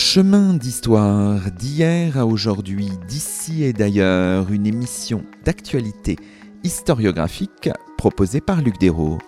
[0.00, 6.14] Chemin d'histoire, d'hier à aujourd'hui, d'ici et d'ailleurs, une émission d'actualité
[6.62, 9.18] historiographique proposée par Luc Dérault.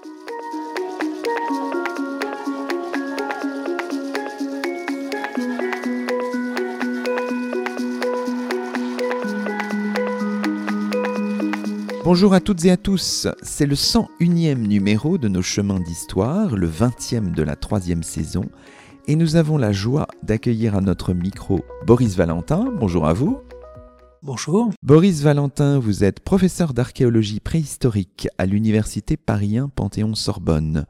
[12.04, 16.68] Bonjour à toutes et à tous, c'est le 101e numéro de nos chemins d'histoire, le
[16.68, 18.44] 20e de la troisième saison,
[19.08, 22.72] et nous avons la joie d'accueillir à notre micro Boris Valentin.
[22.78, 23.38] Bonjour à vous.
[24.22, 24.70] Bonjour.
[24.82, 30.84] Boris Valentin, vous êtes professeur d'archéologie préhistorique à l'université Paris Panthéon-Sorbonne.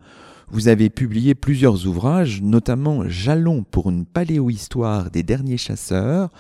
[0.48, 6.30] Vous avez publié plusieurs ouvrages, notamment Jalons pour une paléohistoire des derniers chasseurs,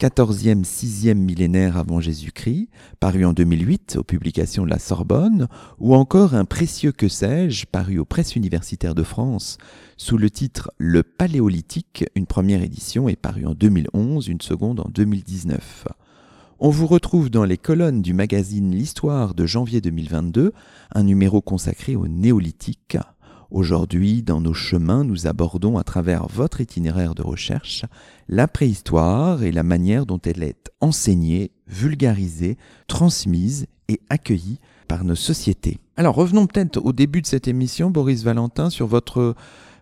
[0.00, 2.70] 14e, 6e millénaire avant Jésus-Christ,
[3.00, 5.46] paru en 2008 aux publications de la Sorbonne,
[5.78, 9.58] ou encore Un précieux que sais-je, paru aux presses universitaires de France,
[9.98, 14.88] sous le titre Le Paléolithique, une première édition est parue en 2011, une seconde en
[14.88, 15.88] 2019.
[16.60, 20.54] On vous retrouve dans les colonnes du magazine L'Histoire de janvier 2022,
[20.94, 22.96] un numéro consacré au néolithique.
[23.50, 27.84] Aujourd'hui, dans nos chemins, nous abordons à travers votre itinéraire de recherche
[28.28, 35.16] la préhistoire et la manière dont elle est enseignée, vulgarisée, transmise et accueillie par nos
[35.16, 35.78] sociétés.
[35.96, 39.34] Alors revenons peut-être au début de cette émission, Boris Valentin, sur votre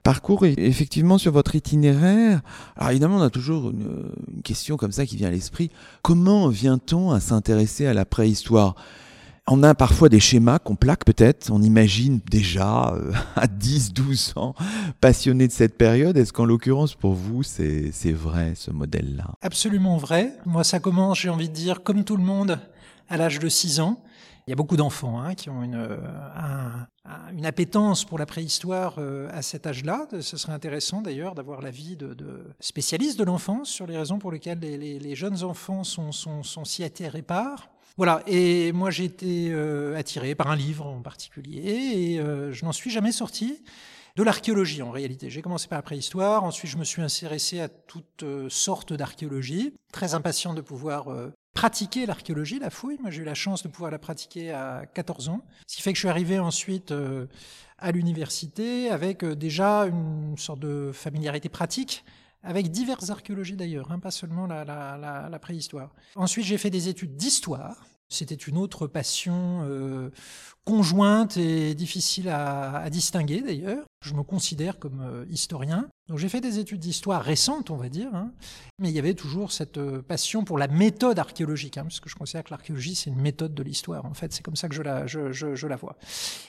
[0.03, 2.41] parcours et effectivement sur votre itinéraire.
[2.77, 4.11] Alors évidemment, on a toujours une,
[4.45, 5.71] question comme ça qui vient à l'esprit.
[6.01, 8.75] Comment vient-on à s'intéresser à la préhistoire?
[9.51, 14.35] On a parfois des schémas qu'on plaque peut-être, on imagine déjà euh, à 10, 12
[14.37, 14.55] ans
[15.01, 16.17] passionné de cette période.
[16.17, 19.33] Est-ce qu'en l'occurrence pour vous c'est vrai ce modèle-là?
[19.41, 20.35] Absolument vrai.
[20.47, 22.59] Moi ça commence, j'ai envie de dire, comme tout le monde,
[23.09, 24.03] à l'âge de 6 ans.
[24.47, 25.99] Il y a beaucoup d'enfants hein, qui ont une, euh,
[27.37, 30.07] une appétence pour la préhistoire euh, à cet âge-là.
[30.23, 34.33] Ce serait intéressant d'ailleurs d'avoir l'avis de, de spécialistes de l'enfance sur les raisons pour
[34.33, 37.69] lesquelles les, jeunes enfants sont, sont, sont si atterrés par.
[37.99, 42.65] Voilà, et moi j'ai été euh, attiré par un livre en particulier, et euh, je
[42.65, 43.63] n'en suis jamais sorti.
[44.17, 45.31] De l'archéologie en réalité.
[45.31, 49.75] J'ai commencé par la préhistoire, ensuite je me suis intéressé à toutes euh, sortes d'archéologie,
[49.93, 51.07] très impatient de pouvoir
[51.55, 52.99] pratiquer l'archéologie, la fouille.
[53.01, 55.93] Moi j'ai eu la chance de pouvoir la pratiquer à 14 ans, ce qui fait
[55.93, 56.93] que je suis arrivé ensuite
[57.79, 62.05] à l'université avec déjà une sorte de familiarité pratique
[62.43, 65.93] avec diverses archéologies d'ailleurs, hein, pas seulement la, préhistoire.
[66.15, 67.85] Ensuite, j'ai fait des études d'histoire.
[68.11, 70.11] C'était une autre passion euh,
[70.65, 73.85] conjointe et difficile à, distinguer d'ailleurs.
[74.03, 75.89] Je me considère comme euh, historien.
[76.09, 78.33] Donc j'ai fait des études d'histoire récentes, on va dire, hein,
[78.79, 82.09] mais il y avait toujours cette euh, passion pour la méthode archéologique, hein, parce que
[82.09, 84.07] je considère que l'archéologie c'est une méthode de l'histoire.
[84.07, 85.99] En fait, c'est comme ça que je la, vois.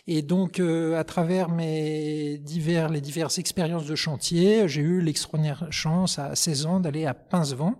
[0.07, 6.35] Et donc, à travers mes les diverses expériences de chantier, j'ai eu l'extraordinaire chance à
[6.35, 7.75] 16 ans d'aller à Pincevent,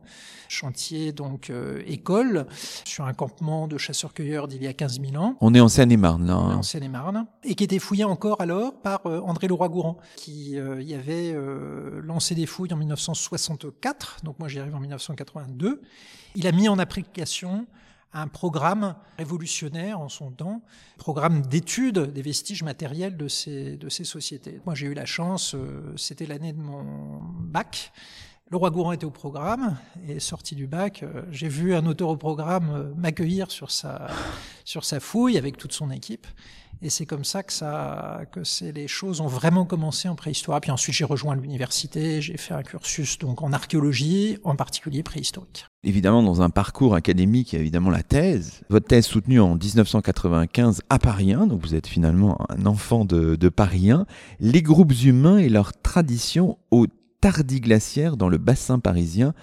[0.50, 2.48] chantier donc euh, école,
[2.86, 5.36] sur un campement de chasseurs-cueilleurs d'il y a 15 000 ans.
[5.42, 6.34] On est en Seine-et-Marne là.
[6.34, 6.58] Hein.
[6.58, 10.94] En Seine-et-Marne, et qui était fouillé encore alors par André Le Leroy-Gourand, qui euh, y
[10.94, 15.82] avait euh, lancé des fouilles en 1964, donc moi j'y arrive en 1982.
[16.36, 17.68] Il a mis en application
[18.12, 20.64] un programme révolutionnaire en son temps,
[20.98, 24.62] programme d'étude des vestiges matériels de ces, de ces sociétés.
[24.66, 27.92] Moi j'ai eu la chance, euh, c'était l'année de mon bac,
[28.50, 29.78] le roi Gourand était au programme
[30.08, 34.08] et sorti du bac, j'ai vu un auteur au programme m'accueillir sur sa,
[34.66, 36.26] sur sa fouille avec toute son équipe.
[36.82, 40.62] Et c'est comme ça que ça, que c'est les choses ont vraiment commencé en préhistoire.
[40.62, 45.66] Puis ensuite, j'ai rejoint l'université, j'ai fait un cursus donc en archéologie, en particulier préhistorique.
[45.84, 48.62] Évidemment, dans un parcours académique, il y a évidemment la thèse.
[48.70, 53.36] Votre thèse soutenue en 1995 à Paris 1, donc vous êtes finalement un enfant de,
[53.36, 54.06] de Paris 1,
[54.40, 56.88] les groupes humains et leur tradition au
[57.22, 59.34] tardiglaciaire dans le bassin parisien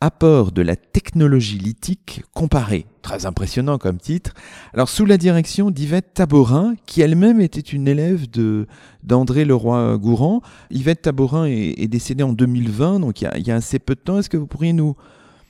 [0.00, 2.84] Apport de la technologie lithique comparée.
[3.00, 4.34] Très impressionnant comme titre.
[4.74, 8.66] Alors sous la direction d'Yvette Taborin, qui elle-même était une élève de
[9.02, 10.42] d'André Leroy-Gourand.
[10.70, 14.18] Yvette Taborin est, décédée en 2020, donc il y a assez peu de temps.
[14.18, 14.94] Est-ce que vous pourriez nous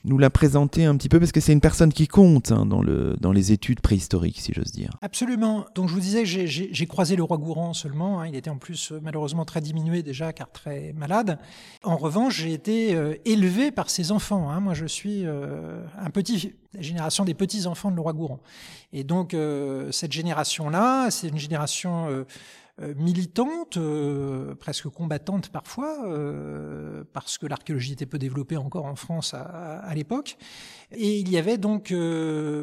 [0.05, 2.83] nous la présenter un petit peu parce que c'est une personne qui compte hein, dans,
[2.83, 4.91] le, dans les études préhistoriques, si j'ose dire.
[5.01, 5.65] Absolument.
[5.75, 8.21] Donc je vous disais, j'ai croisé le roi Gourand seulement.
[8.21, 8.29] Hein.
[8.29, 11.39] Il était en plus euh, malheureusement très diminué déjà, car très malade.
[11.83, 14.51] En revanche, j'ai été euh, élevé par ses enfants.
[14.51, 14.61] Hein.
[14.61, 18.41] Moi, je suis euh, un petit, la génération des petits enfants de le roi Gourand.
[18.93, 19.37] Et donc
[19.91, 22.25] cette génération-là, c'est une génération
[22.79, 25.97] militante, euh, presque combattante parfois,
[27.13, 30.37] parce que l'archéologie était peu développée encore en France à, l'époque.
[30.93, 31.95] Et il y avait donc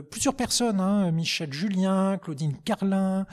[0.10, 3.26] plusieurs personnes, hein, Michel Julien, Claudine Carlin,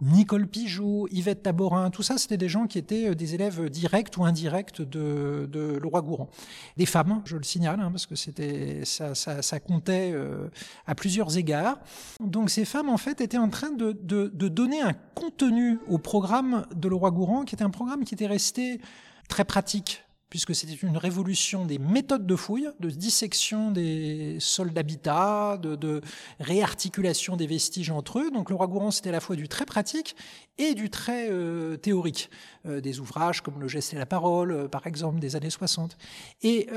[0.00, 4.16] Nicole Pigeot, Yvette Taborin, tout ça, c'était des gens qui étaient euh, des élèves directs
[4.16, 6.28] ou indirects de, de Leroy-Gourand.
[6.76, 10.48] Des femmes, je le signale, hein, parce que c'était ça, ça, ça, comptait euh,
[10.86, 11.78] à plusieurs égards.
[12.20, 15.98] Donc ces femmes, en fait, étaient en train de, de, de donner un contenu au
[15.98, 18.80] programme de Leroy-Gourand, qui était un programme qui était resté
[19.28, 25.58] très pratique puisque c'était une révolution des méthodes de fouille, de dissection des sols d'habitat,
[25.58, 26.00] de,
[26.40, 28.30] réarticulation des vestiges entre eux.
[28.30, 30.16] Donc le roi Gourand, c'était à la fois du très pratique
[30.58, 32.30] et du très euh, théorique.
[32.66, 35.96] Euh, des ouvrages comme Le geste et la parole, euh, par exemple, des années 60.
[36.42, 36.68] Et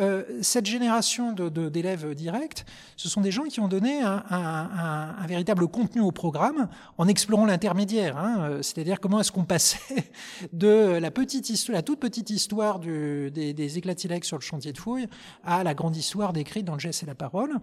[0.41, 2.65] cette génération d'élèves directs,
[2.95, 8.17] ce sont des gens qui ont donné un, véritable contenu au programme en explorant l'intermédiaire.
[8.17, 8.59] Hein.
[8.61, 10.11] C'est-à-dire comment est-ce qu'on passait
[10.53, 11.11] de la
[11.81, 15.07] toute petite histoire du, des, des éclatilex sur le chantier de fouille
[15.43, 17.53] à la grande histoire décrite dans Le geste et la parole.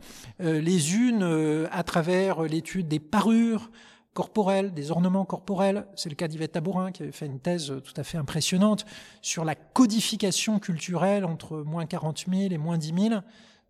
[0.41, 3.71] les unes à travers l'étude des parures,
[4.19, 5.87] corporels, des ornements corporels.
[5.95, 8.85] C'est le cas d'Yvette Tabourin qui avait fait une thèse tout à fait impressionnante
[9.23, 13.21] sur la codification culturelle entre moins 40 000 et moins 10 000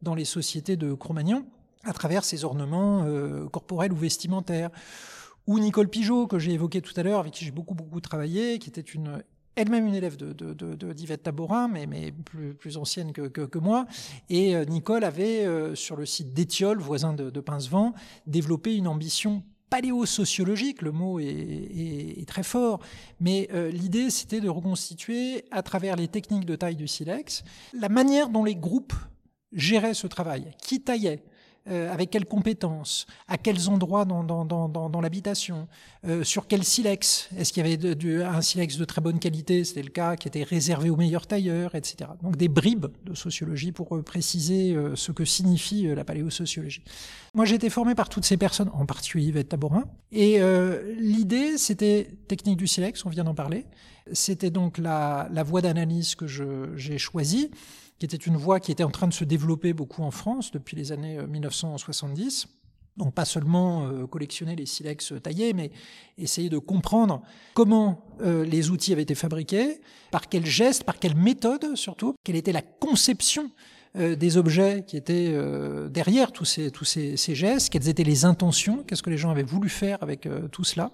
[0.00, 1.44] dans les sociétés de Cro-Magnon
[1.84, 4.70] à travers ces ornements euh, corporels ou vestimentaires.
[5.46, 8.58] Ou Nicole Pigeot, que j'ai évoqué tout à l'heure, avec qui j'ai beaucoup, beaucoup travaillé,
[8.58, 9.22] qui était une,
[9.58, 12.12] elle-même une élève de, de, Tabourin, mais,
[12.58, 13.86] plus, ancienne que, que, moi.
[14.30, 17.92] Et euh, Nicole avait, euh, sur le site d'Étiole, voisin de, de Pincevent,
[18.26, 22.80] développé une ambition paléosociologique, le mot est, très fort,
[23.20, 27.44] mais euh, l'idée c'était de reconstituer à travers les techniques de taille du silex
[27.74, 28.94] la manière dont les groupes
[29.52, 31.22] géraient ce travail, qui taillait,
[31.70, 35.68] euh, avec quelles compétences, à quels endroits dans, l'habitation,
[36.06, 39.82] euh, sur quel silex, est-ce qu'il y avait un silex de très bonne qualité, c'était
[39.82, 42.10] le cas, qui était réservé aux meilleurs tailleurs, etc.
[42.22, 46.82] Donc des bribes de sociologie pour euh, préciser ce que signifie la paléosociologie.
[47.34, 50.40] Moi j'ai été formé par toutes ces personnes, en particulier Yvette Taborin, et
[50.98, 53.66] l'idée c'était technique du silex, on vient d'en parler,
[54.12, 57.50] c'était donc la voie d'analyse que j'ai choisie
[57.98, 60.76] qui était une voie qui était en train de se développer beaucoup en France depuis
[60.76, 62.44] les années 1970.
[62.44, 62.48] Euh,
[62.96, 65.70] Donc pas seulement euh, collectionner les silex taillés, mais
[66.16, 67.22] essayer de comprendre
[67.54, 69.80] comment euh, les outils avaient été fabriqués,
[70.10, 73.50] par quel geste, par quelle méthode surtout, quelle était la conception
[73.94, 75.34] des objets qui étaient
[75.88, 79.42] derrière tous ces, tous ces, gestes, quelles étaient les intentions, qu'est-ce que les gens avaient
[79.42, 80.92] voulu faire avec tout cela.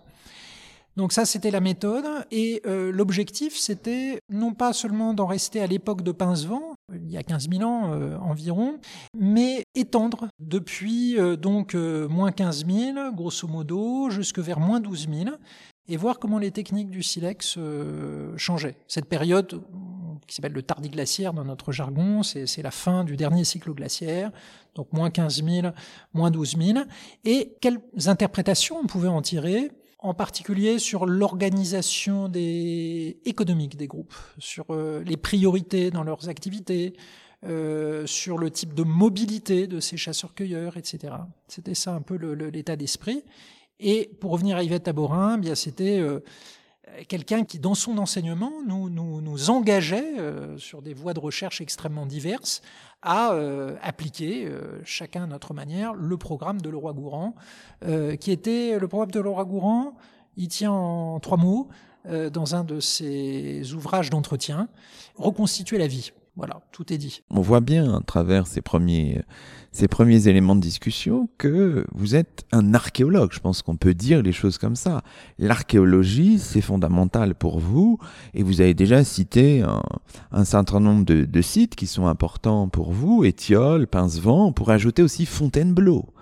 [0.97, 2.07] Donc ça, c'était la méthode.
[2.31, 7.17] Et euh, l'objectif, c'était non pas seulement d'en rester à l'époque de Pincevent, il y
[7.17, 8.79] a 15 000 ans euh, environ,
[9.17, 15.37] mais étendre depuis euh, donc moins 15 000, grosso modo, jusque vers moins 12 000,
[15.89, 17.59] et voir comment les techniques du silex
[18.37, 18.77] changeaient.
[18.89, 19.63] Cette période
[20.27, 24.31] qui s'appelle le tardiglaciaire dans notre jargon, c'est la fin du dernier cycle glaciaire,
[24.75, 25.69] donc moins 15 000,
[26.15, 26.79] moins 12 000,
[27.25, 29.71] et quelles interprétations on pouvait en tirer
[30.05, 33.17] en particulier sur l'organisation des...
[33.25, 36.93] économique des groupes, sur euh, les priorités dans leurs activités,
[37.47, 41.15] euh, sur le type de mobilité de ces chasseurs-cueilleurs, etc.
[41.49, 43.25] C'était ça un peu l'état d'esprit.
[43.81, 46.21] Et pour revenir à Yvette Taborin, eh bien c'était euh,
[47.09, 50.15] quelqu'un qui, dans son enseignement, nous, nous, engageait
[50.59, 52.63] sur des voies de recherche extrêmement diverses
[53.05, 57.35] à euh, appliquer, euh, chacun à notre manière, le programme de Leroy-Gourand,
[57.85, 59.95] euh, qui était le programme de Leroy-Gourand,
[60.37, 61.69] il tient en trois mots,
[62.07, 64.69] dans un de ses ouvrages d'entretien,
[65.15, 66.13] reconstituer la vie.
[66.37, 67.23] Voilà, tout est dit.
[67.31, 69.23] On voit bien à travers ces premiers,
[69.71, 73.31] ces premiers éléments de discussion que vous êtes un archéologue.
[73.33, 75.03] Je pense qu'on peut dire les choses comme ça.
[75.39, 77.99] L'archéologie, c'est fondamental pour vous
[78.35, 79.83] et vous avez déjà cité un,
[80.33, 85.03] un certain nombre de, de, sites qui sont importants pour vous, Étiole, Pincevent, pourrait ajouter
[85.03, 86.14] aussi Fontainebleau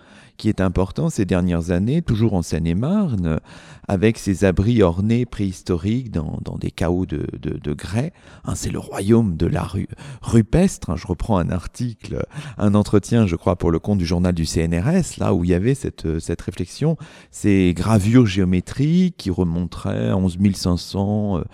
[0.43, 3.39] qui est important ces dernières années, toujours en Seine-et-Marne,
[3.87, 8.13] avec ses abris ornés préhistoriques dans, dans des chaos de, de, grès.
[8.45, 9.87] Hein, c'est le royaume de la rue,
[10.21, 10.91] rupestre.
[10.91, 12.27] Hein, je reprends un article,
[12.59, 15.55] un entretien, je crois, pour le compte du journal du CNRS, là où il y
[15.55, 16.97] avait cette, cette réflexion,
[17.31, 21.45] ces gravures géométriques qui remonteraient à 11 500,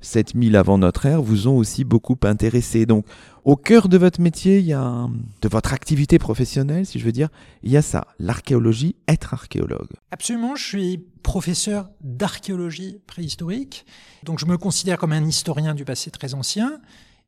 [0.00, 2.86] 7000 avant notre ère, vous ont aussi beaucoup intéressé.
[2.86, 3.04] Donc,
[3.44, 5.08] au cœur de votre métier, il y a,
[5.42, 7.28] de votre activité professionnelle, si je veux dire,
[7.62, 9.88] il y a ça, l'archéologie, être archéologue.
[10.10, 13.86] Absolument, je suis professeur d'archéologie préhistorique,
[14.22, 16.80] donc je me considère comme un historien du passé très ancien.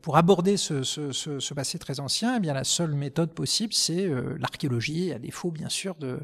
[0.03, 5.13] Pour aborder ce, passé très ancien, eh bien la seule méthode possible, c'est euh, l'archéologie,
[5.13, 6.21] à défaut bien sûr de,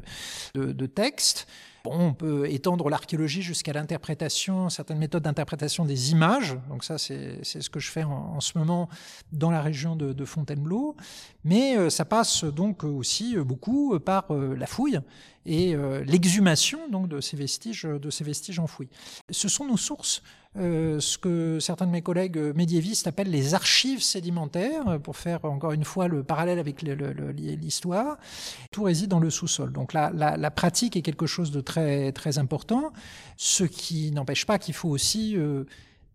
[0.55, 1.47] de textes.
[1.91, 6.57] On peut étendre l'archéologie jusqu'à l'interprétation, certaines méthodes d'interprétation des images.
[6.69, 8.89] Donc ça, c'est ce que je fais en, ce moment
[9.31, 10.95] dans la région de, Fontainebleau.
[11.43, 14.99] Mais euh, ça passe donc aussi beaucoup par la fouille
[15.45, 15.75] et
[16.05, 18.89] l'exhumation donc de ces vestiges, de ces vestiges enfouis.
[19.29, 20.21] Ce sont nos sources.
[20.59, 25.71] Euh, ce que certains de mes collègues médiévistes appellent les archives sédimentaires, pour faire encore
[25.71, 28.17] une fois le parallèle avec l'histoire.
[28.71, 29.71] Tout réside dans le sous-sol.
[29.71, 32.91] Donc la, la, pratique est quelque chose de très, très important,
[33.35, 35.65] ce qui n'empêche pas qu'il faut aussi euh,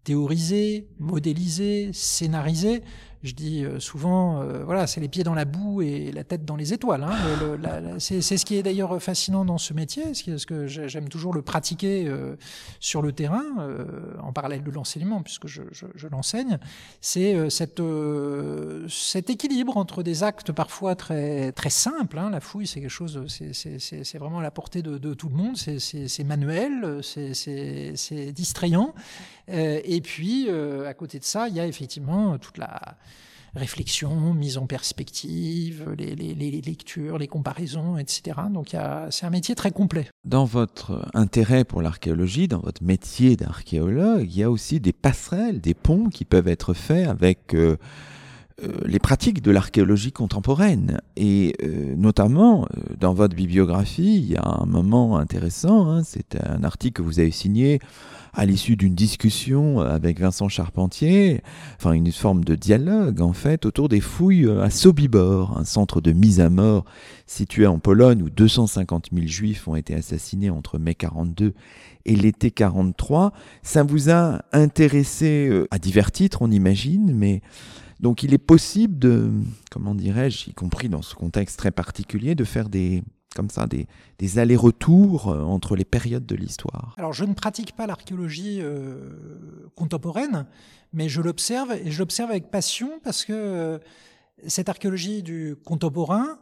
[0.04, 2.82] théoriser, modéliser, scénariser
[3.22, 6.44] je dis euh, souvent, euh, voilà, c'est les pieds dans la boue et la tête
[6.44, 7.04] dans les étoiles.
[7.04, 7.98] Hein.
[7.98, 12.06] c'est ce qui est d'ailleurs fascinant dans ce métier, parce que j'aime toujours le pratiquer
[12.08, 12.36] euh,
[12.80, 13.44] sur le terrain,
[14.20, 15.62] en parallèle de l'enseignement, puisque je,
[16.10, 16.58] l'enseigne.
[17.00, 17.80] C'est cet
[19.30, 22.18] équilibre entre des actes parfois très, simples.
[22.18, 22.30] Hein.
[22.30, 26.24] La fouille, c'est quelque chose, c'est vraiment à la portée de tout le monde, c'est
[26.24, 28.94] manuel, c'est distrayant.
[29.48, 32.96] et puis, à côté de ça, il y a effectivement toute la
[33.54, 38.40] réflexion, mise en perspective, les, lectures, les comparaisons, etc.
[38.50, 38.74] Donc
[39.10, 40.08] c'est un métier très complet.
[40.24, 45.60] Dans votre intérêt pour l'archéologie, dans votre métier d'archéologue, il y a aussi des passerelles,
[45.60, 47.76] des ponts qui peuvent être faits avec euh,
[48.62, 51.00] euh, les pratiques de l'archéologie contemporaine.
[51.16, 52.66] Et euh, notamment,
[52.98, 57.20] dans votre bibliographie, il y a un moment intéressant, hein, c'est un article que vous
[57.20, 57.80] avez signé
[58.34, 61.42] à l'issue d'une discussion avec Vincent Charpentier,
[61.76, 66.12] enfin une forme de dialogue en fait, autour des fouilles à Sobibor, un centre de
[66.12, 66.84] mise à mort
[67.26, 71.54] situé en Pologne où 250 000 juifs ont été assassinés entre mai 42
[72.04, 73.32] et l'été 43.
[73.62, 77.42] Ça vous a intéressé euh, à divers titres, on imagine, mais
[78.00, 79.30] donc il est possible de,
[79.70, 84.38] comment dirais-je, y compris dans ce contexte très particulier, de faire des comme ça, des,
[84.38, 86.94] allers-retours euh, entre les périodes de l'histoire.
[86.96, 90.46] Alors, je ne pratique pas l'archéologie euh, contemporaine,
[90.92, 93.78] mais je l'observe, et je l'observe avec passion parce que euh,
[94.46, 96.38] cette archéologie du contemporain,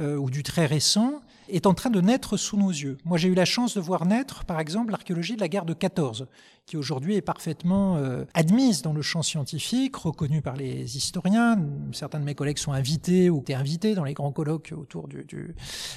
[0.00, 2.96] euh, ou du très récent, est en train de naître sous nos yeux.
[3.04, 5.74] Moi, j'ai eu la chance de voir naître, par exemple, l'archéologie de la guerre de
[5.74, 6.28] 14,
[6.66, 11.58] qui aujourd'hui est parfaitement euh, admise dans le champ scientifique, reconnue par les historiens.
[11.92, 15.24] Certains de mes collègues sont invités ou étaient invités dans les grands colloques autour du,
[15.24, 15.54] du,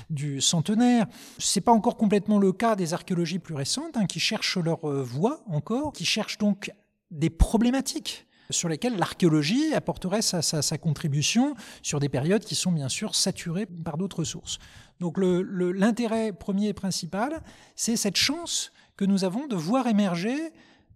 [0.09, 1.05] du centenaire.
[1.63, 5.41] Pas encore complètement le cas des archéologies plus récentes, hein, qui cherchent leur euh, voie
[5.47, 6.71] encore, qui cherchent donc
[7.11, 13.15] des problématiques sur lesquels l'archéologie apporterait sa, contribution sur des périodes qui sont bien sûr
[13.15, 14.59] saturées par d'autres sources.
[14.99, 17.41] Donc l'intérêt premier et principal,
[17.75, 20.53] c'est cette chance que nous avons de voir émerger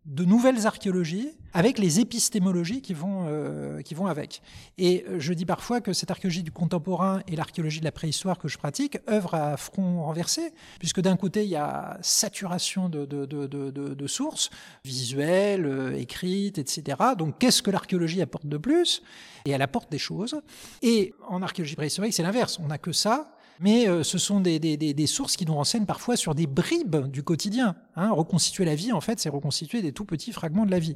[0.09, 4.41] de nouvelles archéologies avec les épistémologies qui vont, euh, qui vont avec.
[4.79, 8.47] Et je dis parfois que cette archéologie du contemporain et l'archéologie de la préhistoire que
[8.47, 13.25] je pratique œuvrent à front renversé, puisque d'un côté, il y a saturation de, de,
[13.25, 14.49] de, de sources
[14.83, 16.97] visuelles, euh, écrites, etc.
[17.17, 19.03] Donc qu'est-ce que l'archéologie apporte de plus?
[19.45, 20.41] Et elle apporte des choses.
[20.81, 22.59] Et en archéologie préhistorique, c'est l'inverse.
[22.59, 25.85] On n'a que ça mais euh, ce sont des, des, des, sources qui nous renseignent
[25.85, 27.75] parfois sur des bribes du quotidien.
[27.95, 28.11] Hein.
[28.11, 30.95] Reconstituer la vie, en fait, c'est reconstituer des tout petits fragments de la vie.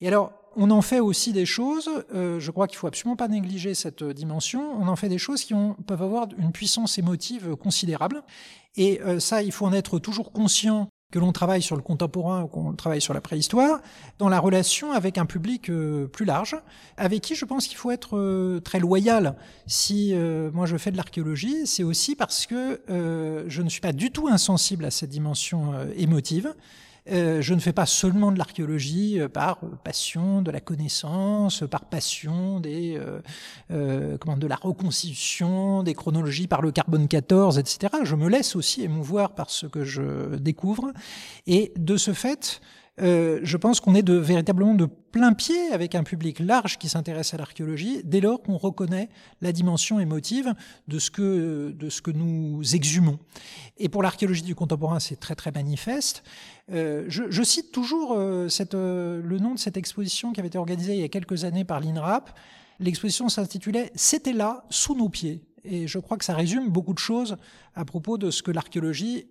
[0.00, 3.26] Et alors, on en fait aussi des choses, euh, je crois qu'il faut absolument pas
[3.26, 6.98] négliger cette euh, dimension, on en fait des choses qui ont, peuvent avoir une puissance
[6.98, 8.22] émotive considérable.
[8.76, 12.48] Et ça, il faut en être toujours conscient que l'on travaille sur le contemporain ou
[12.48, 13.80] qu'on travaille sur la préhistoire,
[14.18, 16.56] dans la relation avec un public euh, plus large,
[16.96, 19.36] avec qui je pense qu'il faut être euh, très loyal.
[19.68, 23.92] Si euh, moi je fais de l'archéologie, c'est aussi parce que je ne suis pas
[23.92, 26.52] du tout insensible à cette dimension émotive.
[27.06, 33.00] Je ne fais pas seulement de l'archéologie par passion de la connaissance, par passion des,
[34.18, 37.92] de la reconstitution, des chronologies par le carbone 14, etc.
[38.02, 40.92] Je me laisse aussi émouvoir par ce que je découvre.
[41.46, 42.60] Et de ce fait,
[43.00, 47.34] euh, je pense qu'on est véritablement de plein pied avec un public large qui s'intéresse
[47.34, 49.08] à l'archéologie, dès lors qu'on reconnaît
[49.40, 50.54] la dimension émotive
[50.86, 53.18] de ce que, de ce que nous exhumons.
[53.78, 56.22] Et pour l'archéologie du contemporain, c'est très très manifeste.
[56.72, 61.00] Euh, je, cite toujours euh, le nom de cette exposition qui avait été organisée il
[61.00, 62.30] y a quelques années par l'INRAP.
[62.78, 65.42] L'exposition s'intitulait C'était là, sous nos pieds.
[65.64, 67.36] Et je crois que ça résume beaucoup de choses
[67.74, 69.26] à propos de ce que l'archéologie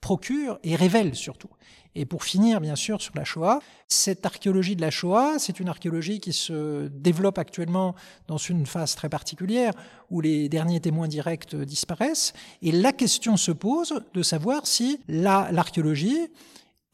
[0.00, 1.48] procure et révèle surtout.
[1.94, 5.68] Et pour finir, bien sûr, sur la Shoah, cette archéologie de la Shoah, c'est une
[5.68, 7.94] archéologie qui se développe actuellement
[8.28, 9.72] dans une phase très particulière
[10.10, 12.34] où les derniers témoins directs disparaissent.
[12.62, 16.28] Et la question se pose de savoir si l'archéologie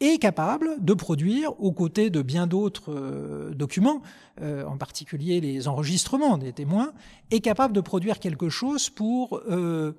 [0.00, 4.02] est capable de produire, aux côtés de bien d'autres euh, documents,
[4.40, 6.92] euh, en particulier les enregistrements des témoins,
[7.30, 9.40] est capable de produire quelque chose pour...
[9.48, 9.96] Euh,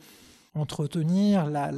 [0.57, 1.69] entretenir la,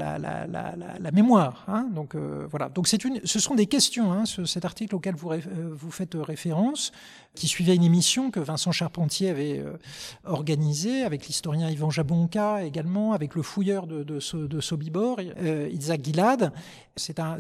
[1.11, 1.65] mémoire.
[1.67, 1.89] Hein.
[1.95, 2.69] Donc voilà.
[2.69, 4.11] Donc c'est une, ce sont des questions.
[4.11, 6.91] Hein, ce, cet article auquel vous faites référence,
[7.37, 9.77] qui suivait une émission que Vincent Charpentier avait euh,
[10.25, 16.51] organisée avec l'historien Yvan Jabonka également, avec le fouilleur de, Sobibor, euh, Isaac Gilad.
[16.95, 17.37] C'est un,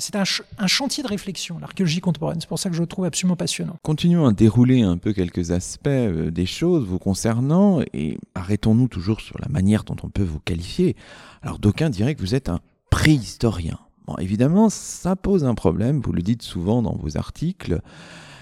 [0.59, 2.39] un, chantier de réflexion, l'archéologie contemporaine.
[2.39, 3.75] C'est pour ça que je le trouve absolument passionnant.
[3.81, 9.39] Continuons à dérouler un peu quelques aspects des choses vous concernant et arrêtons-nous toujours sur
[9.39, 10.95] la manière dont on peut vous qualifier.
[11.41, 12.59] Alors d'aucuns diraient que vous êtes un
[12.91, 13.79] préhistorien.
[14.05, 17.81] Bon, évidemment, ça pose un problème, vous le dites souvent dans vos articles.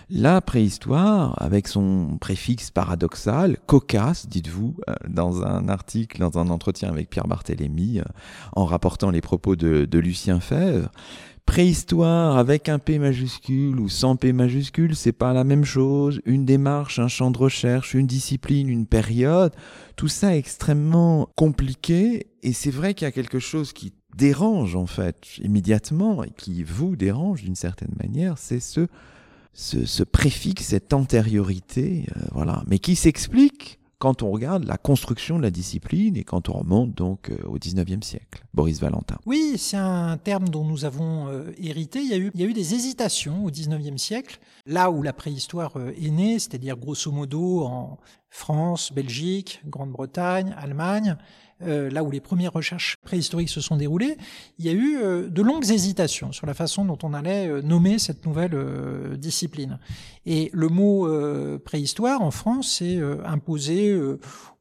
[0.10, 6.90] La préhistoire, avec son préfixe paradoxal, cocasse, dites-vous, euh, dans un article, dans un entretien
[6.90, 8.04] avec Pierre Barthélémy, euh,
[8.54, 10.92] en rapportant les propos de, Lucien Fèvre,
[11.48, 16.22] préhistoire avec un P majuscule ou sans P majuscule, c'est pas la même chose.
[16.26, 19.56] Une démarche, un champ de recherche, une discipline, une période,
[19.96, 24.76] tout ça est extrêmement compliqué et c'est vrai qu'il y a quelque chose qui dérange
[24.76, 28.88] en fait immédiatement et qui vous dérange d'une certaine manière, c'est ce,
[29.56, 35.44] ce, préfixe, cette antériorité, euh, voilà, mais qui s'explique quand on regarde la construction de
[35.44, 38.44] la discipline et quand on remonte donc euh, au 19e siècle.
[38.54, 39.18] Boris Valentin.
[39.26, 42.02] Oui, c'est un terme dont nous avons euh, hérité.
[42.02, 46.38] Il y, a eu, des hésitations au 19e siècle, là où la préhistoire est née,
[46.38, 47.98] c'est-à-dire grosso modo en
[48.30, 51.16] France, Belgique, Grande-Bretagne, Allemagne,
[51.62, 54.18] euh, là où les premières recherches préhistoriques se sont déroulées,
[54.60, 57.62] il y a eu euh, de longues hésitations sur la façon dont on allait euh,
[57.62, 58.56] nommer cette nouvelle
[59.18, 59.80] discipline.
[60.26, 61.08] Et le mot
[61.60, 63.96] préhistoire en France s'est imposé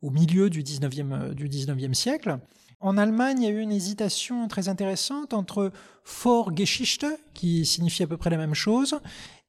[0.02, 2.38] au milieu du 19e, du 19e siècle.
[2.80, 5.72] En Allemagne, il y a eu une hésitation très intéressante entre
[6.22, 9.00] Vorgeschichte, qui signifie à peu près la même chose,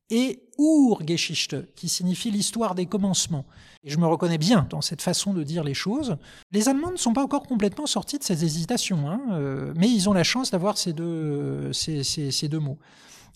[0.10, 3.46] et Urgeschichte, qui signifie l'histoire des commencements.
[3.86, 6.18] Et je me reconnais bien dans cette façon de dire les choses.
[6.52, 10.10] Les Allemands ne sont pas encore complètement sortis de ces hésitations, hein, euh, mais ils
[10.10, 12.80] ont la chance d'avoir ces deux, ces, ces, ces deux mots.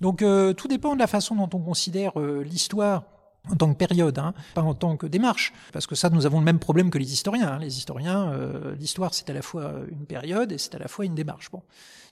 [0.02, 3.04] Donc euh, tout dépend de la façon dont on considère euh, l'histoire
[3.50, 6.40] en tant que période, hein, pas en tant que démarche, parce que ça, nous avons
[6.40, 7.54] le même problème que les historiens.
[7.54, 7.60] Hein.
[7.60, 11.06] Les historiens, euh, l'histoire, c'est à la fois une période et c'est à la fois
[11.06, 11.50] une démarche.
[11.52, 11.62] Bon.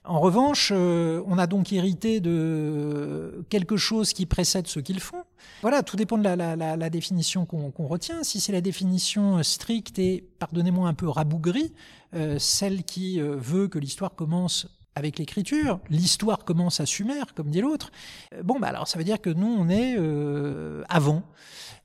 [0.07, 5.23] En revanche, euh, on a donc hérité de quelque chose qui précède ce qu'ils font.
[5.61, 8.23] Voilà, tout dépend de la, définition qu'on qu retient.
[8.23, 11.73] Si c'est la définition stricte et, pardonnez-moi, un peu rabougrie,
[12.15, 17.49] euh, celle qui euh, veut que l'histoire commence avec l'écriture, l'histoire commence à Sumer, comme
[17.49, 17.91] dit l'autre.
[18.33, 21.23] Euh, bon, bah alors ça veut dire que nous, on est euh, avant.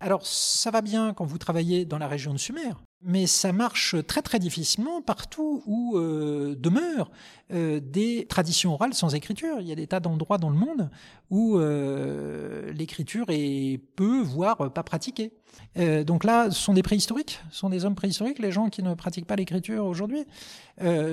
[0.00, 2.72] Alors ça va bien quand vous travaillez dans la région de Sumer,
[3.04, 7.10] mais ça marche très très difficilement partout où euh, demeurent
[7.52, 9.56] euh, des traditions orales sans écriture.
[9.60, 10.90] Il y a des tas d'endroits dans le monde
[11.30, 15.32] où euh, l'écriture est peu, voire pas pratiquée.
[15.76, 18.94] Donc là, ce sont des préhistoriques, ce sont des hommes préhistoriques, les gens qui ne
[18.94, 20.24] pratiquent pas l'écriture aujourd'hui,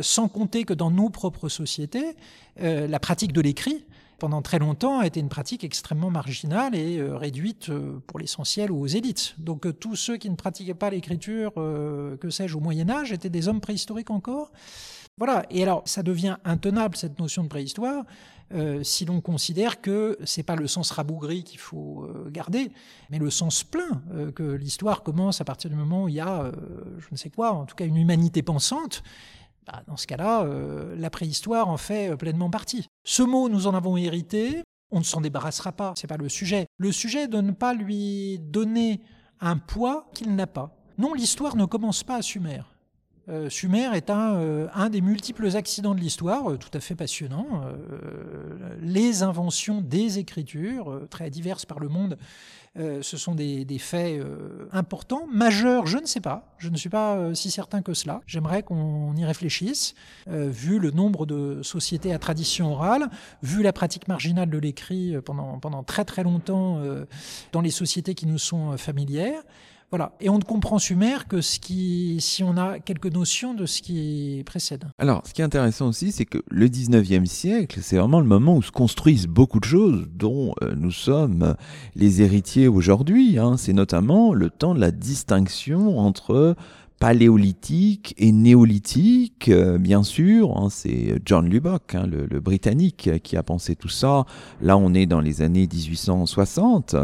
[0.02, 2.16] sans compter que dans nos propres sociétés,
[2.58, 3.86] la pratique de l'écrit
[4.20, 8.72] pendant très longtemps a été une pratique extrêmement marginale et euh, réduite euh, pour l'essentiel
[8.72, 9.36] aux élites.
[9.40, 13.30] Donc euh, tous ceux qui ne pratiquaient pas l'écriture, que sais-je, au Moyen Âge, étaient
[13.30, 14.52] des hommes préhistoriques encore.
[15.18, 15.46] Voilà.
[15.50, 18.06] Et alors, ça devient intenable cette notion de préhistoire
[18.82, 22.72] si l'on considère que c'est pas le sens rabougri qu'il faut garder,
[23.12, 24.02] mais le sens plein
[24.34, 26.52] que l'histoire commence à partir du moment où il y a,
[26.98, 29.04] je ne sais quoi, en tout cas une humanité pensante
[29.72, 32.88] bah, dans ce cas-là, euh, la préhistoire en fait euh, pleinement partie.
[33.04, 36.66] Ce mot, nous en avons hérité, on ne s'en débarrassera pas, c'est pas le sujet.
[36.78, 39.02] Le sujet de ne pas lui donner
[39.42, 40.76] un poids qu'il n'a pas.
[40.98, 42.62] Non, l'histoire ne commence pas à Sumer.
[43.30, 46.96] Euh, Sumer est un, euh, un, des multiples accidents de l'histoire, euh, tout à fait
[46.96, 47.48] passionnant.
[48.82, 52.18] les inventions des écritures, très diverses par le monde,
[52.76, 54.22] ce sont des, faits
[54.72, 56.56] importants, majeurs, je ne sais pas.
[56.58, 58.22] Je ne suis pas si certain que cela.
[58.26, 59.96] J'aimerais qu'on y réfléchisse,
[60.28, 63.10] vu le nombre de sociétés à tradition orale,
[63.44, 66.82] vu la pratique marginale de l'écrit pendant très très longtemps
[67.52, 69.44] dans les sociétés qui nous sont familières.
[69.92, 70.12] Voilà.
[70.20, 73.82] Et on ne comprend Sumer que ce qui, si on a quelques notions de ce
[73.82, 74.86] qui précède.
[75.00, 78.56] Alors, ce qui est intéressant aussi, c'est que le 19e siècle, c'est vraiment le moment
[78.56, 81.56] où se construisent beaucoup de choses dont euh, nous sommes
[81.96, 83.40] les héritiers aujourd'hui.
[83.40, 83.58] Hein.
[83.58, 86.56] C'est notamment le temps de la distinction entre
[87.00, 90.56] paléolithique et néolithique, euh, bien sûr.
[90.58, 94.26] Hein, c'est John Lubbock, hein, le, le, Britannique, qui a pensé tout ça.
[94.62, 96.96] Là, on est dans les années 1860.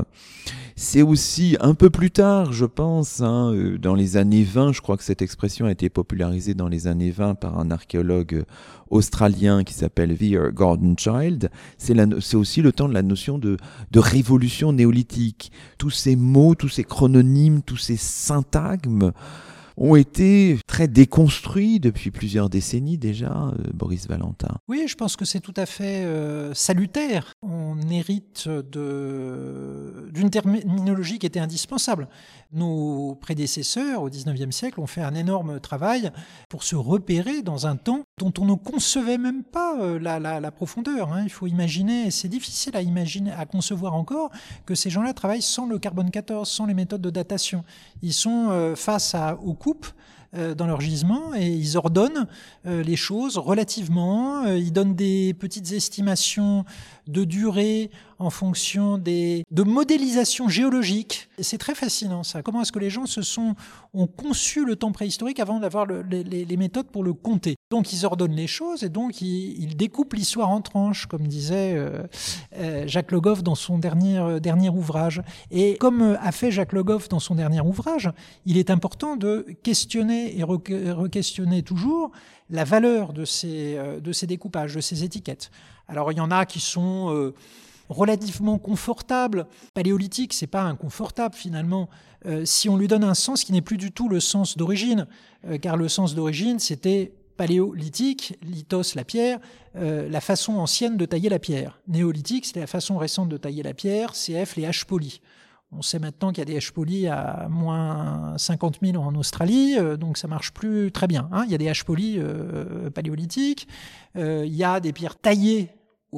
[0.77, 4.81] C'est aussi un peu plus tard, je pense, hein, euh, dans les années 20, je
[4.81, 8.43] crois que cette expression a été popularisée dans les années 20 par un archéologue
[8.89, 11.49] australien qui s'appelle Veer Gordon Child.
[11.77, 11.95] C'est
[12.35, 13.55] aussi le temps de la notion de,
[13.91, 15.49] de révolution néolithique.
[15.77, 19.13] Tous ces mots, tous ces chrononymes, tous ces syntagmes,
[19.77, 24.57] ont été très déconstruits depuis plusieurs décennies déjà, euh, Boris Valentin.
[24.67, 27.33] Oui, je pense que c'est tout à fait euh, salutaire.
[27.41, 32.07] On hérite d'une terminologie qui était indispensable.
[32.53, 36.11] Nos prédécesseurs au XIXe siècle ont fait un énorme travail
[36.49, 41.11] pour se repérer dans un temps dont on ne concevait même pas euh, la, profondeur.
[41.11, 41.23] Hein.
[41.23, 44.31] Il faut imaginer, c'est difficile à imaginer, à concevoir encore,
[44.65, 47.65] que ces gens-là travaillent sans le carbone 14, sans les méthodes de datation.
[48.01, 49.53] Ils sont face à, aux
[50.37, 52.27] euh, dans leur gisement et ils ordonnent
[52.65, 54.43] euh, les choses relativement.
[54.43, 56.65] Euh, ils donnent des petites estimations
[57.07, 61.27] de durée en fonction des de modélisation géologique.
[61.39, 62.41] C'est très fascinant ça.
[62.41, 63.55] Comment est-ce que les gens se sont
[63.93, 67.55] ont conçu le temps préhistorique avant d'avoir les, méthodes pour le compter?
[67.71, 71.77] Donc ils ordonnent les choses et donc ils, découpent l'histoire en tranches, comme disait
[72.85, 75.21] Jacques Le Goff dans son dernier dernier ouvrage.
[75.51, 78.09] Et comme a fait Jacques Le Goff dans son dernier ouvrage,
[78.45, 82.11] il est important de questionner et re-questionner toujours
[82.49, 85.51] la valeur de ces, euh, de ces découpages, de ces étiquettes.
[85.87, 87.33] Alors il y en a qui sont euh,
[87.89, 89.47] relativement confortables.
[89.73, 91.89] Paléolithique, c'est pas inconfortable finalement
[92.25, 95.07] euh, si on lui donne un sens qui n'est plus du tout le sens d'origine,
[95.61, 99.39] car le sens d'origine c'était paléolithique, lithos la pierre,
[99.75, 101.79] la façon ancienne de tailler la pierre.
[101.87, 105.19] Néolithique, c'était la façon récente de tailler la pierre, CF les H polis.
[105.77, 109.97] On sait maintenant qu'il y a des H-polis à moins 50 000 en Australie, euh,
[109.97, 111.27] donc ça marche plus très bien.
[111.31, 111.43] Hein.
[111.45, 113.67] Il y a des H-polis euh, paléolithiques,
[114.15, 115.69] euh, il y a des pierres taillées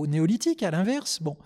[0.05, 1.21] néolithique, à l'inverse.
[1.21, 1.37] Bon,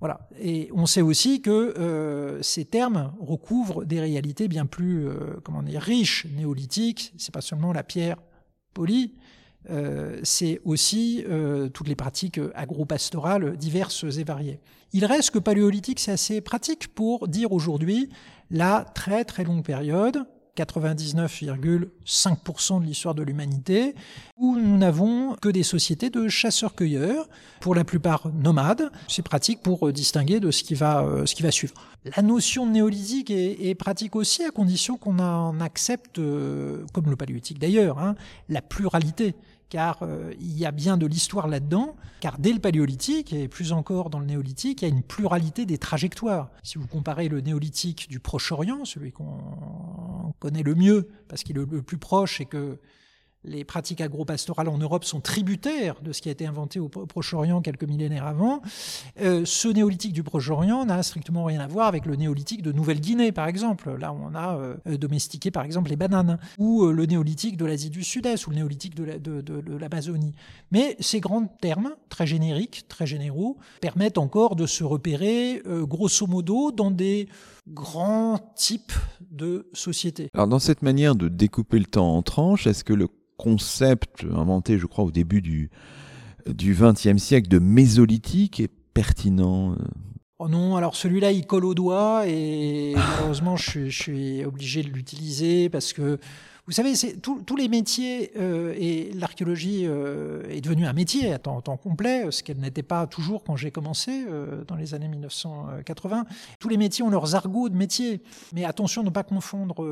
[0.00, 0.28] voilà.
[0.38, 5.08] Et on sait aussi que ces termes recouvrent des réalités bien plus,
[5.42, 6.26] comment dire, riches.
[6.36, 8.18] Néolithique, c'est pas seulement la pierre
[8.74, 9.14] polie,
[9.70, 14.60] euh, c'est aussi euh, toutes les pratiques agro-pastorales diverses et variées.
[14.92, 18.10] Il reste que paléolithique, c'est assez pratique pour dire aujourd'hui
[18.50, 20.26] la très très longue période,
[20.56, 23.94] 99,5% de l'histoire de l'humanité,
[24.36, 27.28] où nous n'avons que des sociétés de chasseurs-cueilleurs,
[27.60, 28.90] pour la plupart nomades.
[29.08, 31.74] C'est pratique pour distinguer de ce qui va, euh, ce qui va suivre.
[32.16, 37.98] La notion néolithique est, pratique aussi à condition qu'on en accepte, comme le paléolithique d'ailleurs,
[37.98, 38.14] hein,
[38.50, 39.34] la pluralité
[39.74, 43.72] car euh, il y a bien de l'histoire là-dedans, car dès le paléolithique, et plus
[43.72, 46.52] encore dans le néolithique, il y a une pluralité des trajectoires.
[46.62, 51.66] Si vous comparez le néolithique du Proche-Orient, celui qu'on connaît le mieux, parce qu'il est
[51.68, 52.78] le plus proche et que
[53.44, 57.60] les pratiques agro-pastorales en Europe sont tributaires de ce qui a été inventé au Proche-Orient
[57.60, 58.62] quelques millénaires avant.
[59.20, 63.32] Euh, ce néolithique du Proche-Orient n'a strictement rien à voir avec le néolithique de Nouvelle-Guinée,
[63.32, 63.96] par exemple.
[63.98, 67.90] Là, on a euh, domestiqué, par exemple, les bananes, ou euh, le néolithique de l'Asie
[67.90, 70.34] du Sud-Est, ou le néolithique de l'Amazonie.
[70.70, 76.72] Mais ces grands termes, très génériques, très généraux, permettent encore de se repérer, grosso modo,
[76.72, 77.28] dans des
[77.68, 78.92] grands types
[79.30, 80.28] de sociétés.
[80.34, 84.78] Alors, dans cette manière de découper le temps en tranches, est-ce que le concept inventé,
[84.78, 85.70] je crois, au début du
[86.46, 89.76] du XXe siècle de mésolithique est pertinent euh?
[90.38, 94.88] Oh non, alors celui-là, il colle au doigt et malheureusement, je, je suis obligé de
[94.88, 96.18] l'utiliser parce que
[96.66, 101.60] vous savez, tous les métiers euh, et l'archéologie euh, est devenue un métier à temps,
[101.60, 106.24] complet, ce qu'elle n'était pas toujours quand j'ai commencé euh, dans les années 1980.
[106.60, 108.22] Tous les métiers ont leurs argots de métier,
[108.54, 109.84] mais attention de ne pas confondre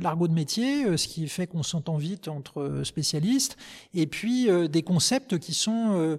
[0.00, 3.56] l'argot de métier, ce qui fait qu'on s'entend vite entre spécialistes,
[3.94, 6.18] et puis des concepts qui sont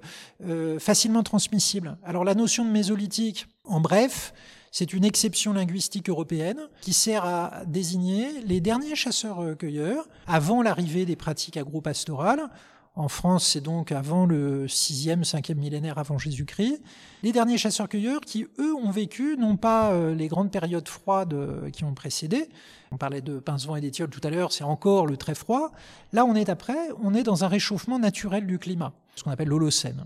[0.80, 1.98] facilement transmissibles.
[2.04, 4.34] Alors la notion de mésolithique, en bref,
[4.78, 11.16] c'est une exception linguistique européenne qui sert à désigner les derniers chasseurs-cueilleurs avant l'arrivée des
[11.16, 12.48] pratiques agro-pastorales.
[12.94, 16.80] En France, c'est donc avant le 6e, 5e millénaire avant Jésus-Christ.
[17.24, 21.72] Les derniers chasseurs-cueilleurs qui, eux, ont vécu non pas euh, les grandes périodes froides euh,
[21.72, 22.48] qui ont précédé,
[22.92, 25.72] on parlait de Pincevent et d'Étiole tout à l'heure, c'est encore le très froid.
[26.14, 29.48] Là, on est après, on est dans un réchauffement naturel du climat, ce qu'on appelle
[29.48, 30.06] l'Holocène.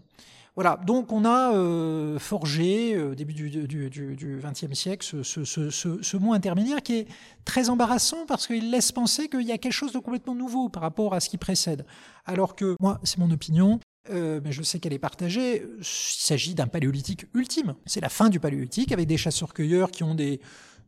[0.56, 6.82] Voilà, donc on a euh, forgé, au euh, début du XXe siècle, ce, mot intermédiaire
[6.84, 7.08] qui est
[7.46, 10.84] très embarrassant parce qu'il laisse penser qu'il y a quelque chose de complètement nouveau par
[10.84, 11.86] rapport à ce qui précède.
[12.26, 16.54] Alors que, moi, c'est mon opinion, euh, mais je sais qu'elle est partagée, il s'agit
[16.54, 17.76] d'un paléolithique ultime.
[17.86, 20.42] C'est la fin du paléolithique avec des chasseurs-cueilleurs qui ont des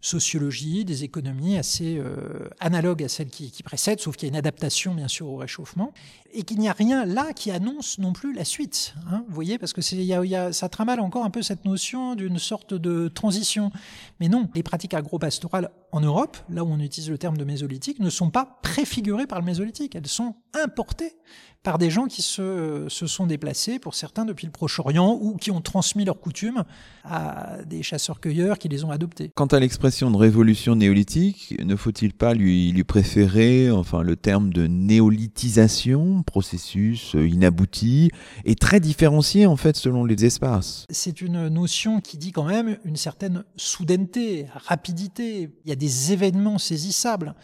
[0.03, 4.37] sociologie, des économies assez euh, analogues à celles qui, précèdent, sauf qu'il y a une
[4.37, 5.93] adaptation bien sûr au réchauffement,
[6.33, 8.95] et qu'il n'y a rien là qui annonce non plus la suite.
[9.09, 12.15] Hein, vous voyez, parce que c'est, y a, ça trimballe encore un peu cette notion
[12.15, 13.71] d'une sorte de transition.
[14.19, 17.99] Mais non, les pratiques agro-pastorales en Europe, là où on utilise le terme de mésolithique,
[17.99, 21.15] ne sont pas préfigurées par le mésolithique, elles sont importées
[21.61, 25.49] par des gens qui se, se sont déplacés, pour certains depuis le Proche-Orient, ou qui
[25.49, 26.65] ont transmis leurs coutumes
[27.05, 29.31] à des chasseurs-cueilleurs qui les ont adoptés.
[29.33, 34.65] Quant à l'expression de révolution néolithique, ne faut-il pas lui, préférer enfin, le terme de
[34.65, 38.09] néolithisation, processus euh, inabouti,
[38.43, 40.85] et très différencié en fait selon les espaces?
[40.89, 45.51] C'est une notion qui dit quand même une certaine soudaineté, rapidité.
[45.63, 47.35] Il y a des événements saisissables.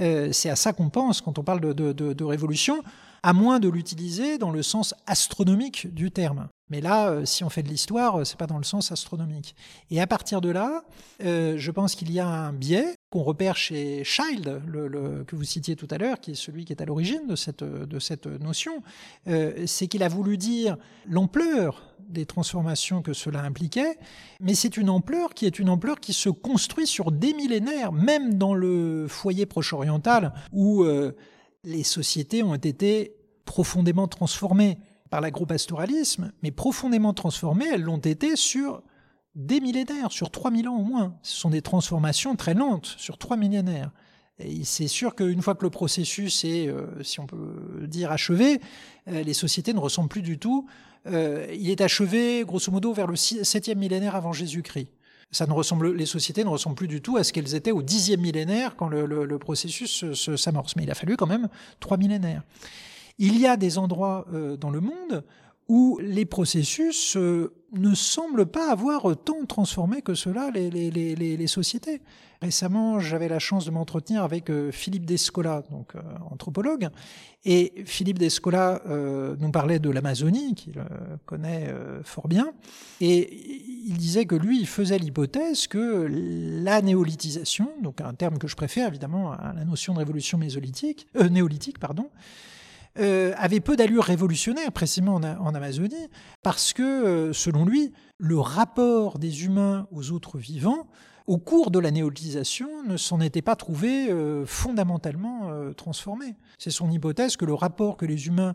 [0.00, 2.82] Euh, c'est à ça qu'on pense quand on parle de révolution,
[3.22, 6.48] à moins de l'utiliser dans le sens astronomique du terme.
[6.70, 9.54] Mais là, euh, si on fait de l'histoire, euh, c'est pas dans le sens astronomique.
[9.90, 10.84] Et à partir de là,
[11.22, 14.60] euh, je pense qu'il y a un biais qu'on repère chez Child,
[15.26, 17.64] que vous citiez tout à l'heure, qui est celui qui est à l'origine de cette,
[17.64, 18.82] de cette notion,
[19.64, 20.76] c'est qu'il a voulu dire
[21.06, 23.96] l'ampleur des transformations que cela impliquait,
[24.40, 28.34] mais c'est une ampleur qui est une ampleur qui se construit sur des millénaires, même
[28.34, 30.84] dans le foyer proche-oriental, où
[31.64, 34.78] les sociétés ont été profondément transformées
[35.10, 38.82] par l'agropastoralisme, mais profondément transformées, elles l'ont été sur
[39.34, 41.16] des millénaires, sur 3000 ans au moins.
[41.22, 43.90] Ce sont des transformations très lentes, sur trois millénaires.
[44.38, 48.60] Et c'est sûr qu'une fois que le processus est, euh, si on peut dire, achevé,
[49.08, 50.68] euh, les sociétés ne ressemblent plus du tout.
[51.06, 54.88] Euh, il est achevé, grosso modo, vers le 7e millénaire avant Jésus-Christ.
[55.30, 57.82] Ça ne ressemble, les sociétés ne ressemblent plus du tout à ce qu'elles étaient au
[57.82, 60.04] 10e millénaire quand le, le processus
[60.36, 60.74] s'amorce.
[60.76, 61.48] Mais il a fallu quand même
[61.80, 62.42] trois millénaires.
[63.18, 65.24] Il y a des endroits euh, dans le monde
[65.68, 72.00] où les processus euh, ne semblent pas avoir tant transformé que cela les, sociétés.
[72.40, 75.92] Récemment, j'avais la chance de m'entretenir avec euh, Philippe Descola, donc
[76.30, 76.88] anthropologue,
[77.44, 78.82] et Philippe Descola
[79.38, 80.74] nous parlait de l'Amazonie, qu'il
[81.24, 82.52] connaît fort bien,
[83.00, 83.32] et
[83.86, 88.56] il disait que lui, il faisait l'hypothèse que la néolithisation, donc un terme que je
[88.56, 92.10] préfère évidemment à la notion de révolution mésolithique, néolithique, pardon,
[92.98, 96.08] euh, avait peu d'allure révolutionnaire, précisément en, Amazonie,
[96.42, 100.88] parce que, euh, selon lui, le rapport des humains aux autres vivants,
[101.28, 106.36] au cours de la néolithisation, ne s'en était pas trouvé euh, fondamentalement transformé.
[106.58, 108.54] C'est son hypothèse que le rapport que les humains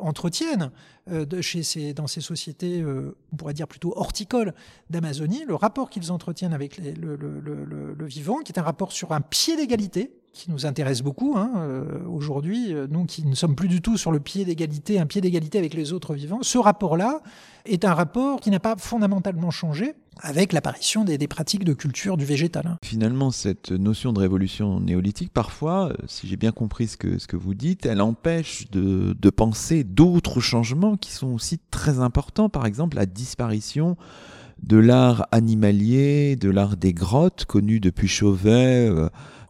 [0.00, 0.70] entretiennent
[1.42, 2.82] chez ces, dans ces sociétés,
[3.32, 4.54] on pourrait dire plutôt horticoles
[4.88, 9.56] d'Amazonie, le rapport qu'ils entretiennent avec le, vivant, qui est un rapport sur un pied
[9.56, 13.80] d'égalité, qui nous intéresse beaucoup hein, euh, aujourd'hui, euh, nous qui ne sommes plus du
[13.80, 17.20] tout sur le pied d'égalité, un pied d'égalité avec les autres vivants, ce rapport-là
[17.64, 22.24] est un rapport qui n'a pas fondamentalement changé avec l'apparition des, pratiques de culture du
[22.24, 22.66] végétal.
[22.66, 22.78] Hein.
[22.84, 27.54] Finalement, cette notion de révolution néolithique, parfois, euh, si j'ai bien compris ce que, vous
[27.54, 33.06] dites, elle empêche de penser d'autres changements qui sont aussi très importants, par exemple la
[33.06, 33.96] disparition
[34.62, 38.90] de l'art animalier, de l'art des grottes, connu depuis Chauvet,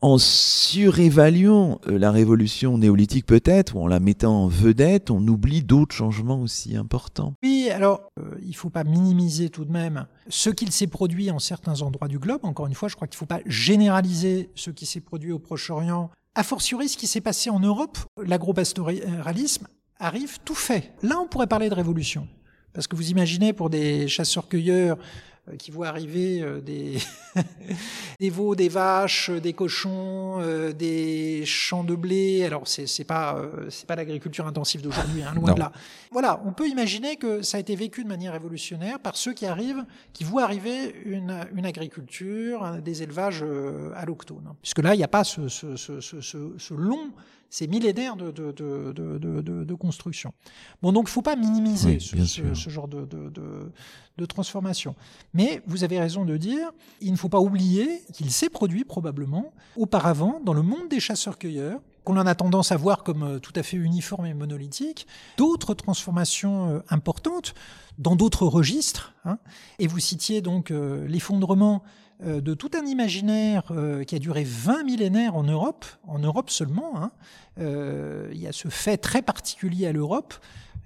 [0.01, 5.63] en surévaluant euh, la révolution néolithique peut-être, ou en la mettant en vedette, on oublie
[5.63, 7.35] d'autres changements aussi importants.
[7.43, 11.31] Oui, alors euh, il ne faut pas minimiser tout de même ce qu'il s'est produit
[11.31, 12.41] en certains endroits du globe.
[12.45, 15.39] Encore une fois, je crois qu'il ne faut pas généraliser ce qui s'est produit au
[15.39, 16.11] Proche-Orient.
[16.35, 19.67] A fortiori, ce qui s'est passé en Europe, l'agropastoralisme
[19.99, 20.93] arrive tout fait.
[21.03, 22.29] Là, on pourrait parler de révolution.
[22.73, 24.99] Parce que vous imaginez pour des chasseurs-cueilleurs
[25.57, 26.99] qui voient arriver euh, des,
[28.21, 32.45] des veaux, des vaches, des cochons, euh, des champs de blé.
[32.45, 35.73] Alors c'est c'est pas c'est pas l'agriculture intensive d'aujourd'hui, hein, loin de là.
[36.11, 39.47] Voilà, on peut imaginer que ça a été vécu de manière révolutionnaire par ceux qui
[39.47, 43.45] arrivent, qui voient arriver une, une agriculture, des élevages
[43.95, 44.55] allochtones.
[44.63, 47.13] Puisque là, il n'y a pas ce, ce, ce, ce long
[47.51, 50.33] ces millénaires de, de, de, de, construction.
[50.83, 54.95] Bon, donc il ne faut pas minimiser ce, genre de, transformation.
[55.33, 59.53] Mais vous avez raison de dire, il ne faut pas oublier qu'il s'est produit probablement
[59.77, 63.53] auparavant dans le monde des chasseurs-cueilleurs, qu'on en a tendance à voir comme euh, tout
[63.55, 65.07] à fait uniforme et monolithique,
[65.37, 67.55] d'autres transformations euh, importantes
[67.99, 69.13] dans d'autres registres.
[69.27, 69.39] Hein.
[69.79, 71.83] Et vous citiez donc euh, l'effondrement
[72.21, 77.01] de tout un imaginaire euh, qui a duré 20 millénaires en Europe, en Europe seulement.
[77.01, 77.13] Hein.
[77.59, 80.35] Euh, il y a ce fait très particulier à l'Europe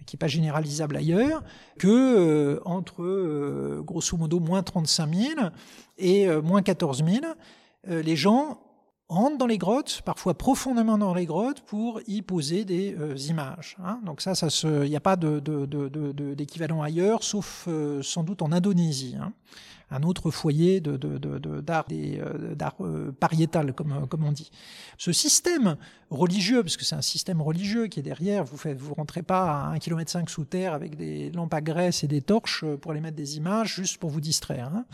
[0.05, 1.45] qui n'est pas généralisable ailleurs,
[1.79, 5.31] que entre grosso modo moins 35 000
[5.97, 7.25] et moins 14 000,
[7.87, 8.59] les gens
[9.09, 12.97] rentrent dans les grottes, parfois profondément dans les grottes, pour y poser des
[13.29, 13.77] images.
[13.85, 14.01] Hein.
[14.05, 17.69] Donc ça, ça il n'y a pas d'équivalent ailleurs, sauf
[18.03, 19.15] sans doute en Indonésie.
[19.21, 19.33] Hein
[19.93, 24.51] un autre foyer d'art de, de, euh, euh, pariétal, comme, comme on dit.
[24.99, 25.77] Ce système
[26.11, 28.45] religieux, parce que c'est un système religieux qui est derrière.
[28.45, 32.05] Vous ne vous rentrez pas à 1,5 km sous terre avec des lampes à graisse
[32.05, 34.71] et des torches pour aller mettre des images juste pour vous distraire.
[34.75, 34.85] Hein.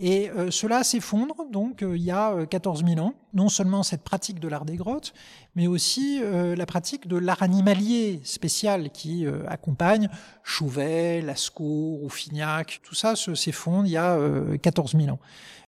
[0.00, 3.14] Et cela s'effondre, donc il y a 14 000 ans.
[3.34, 5.12] Non seulement cette pratique de l'art des grottes,
[5.56, 10.08] mais aussi la pratique de l'art animalier spécial qui accompagne
[10.44, 14.16] Chouvet, Lascaux, Rouffignac, tout ça s'effondre il y a
[14.62, 15.18] 14 000 ans.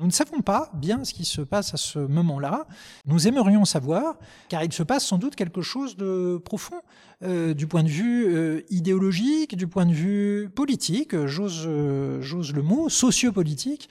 [0.02, 2.66] Nous ne savons pas bien ce qui se passe à ce moment-là.
[3.06, 4.16] Nous aimerions savoir,
[4.50, 6.82] car il se passe sans doute quelque chose de profond
[7.22, 12.62] euh, du point de vue euh, idéologique, du point de vue politique, j'ose euh, le
[12.64, 13.90] mot, sociopolitique,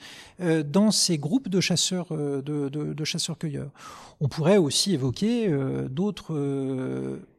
[0.65, 3.60] dans ces groupes de chasseurs de, de chasseurs-cueilleurs.
[4.19, 5.51] On pourrait aussi évoquer
[5.89, 6.35] d'autres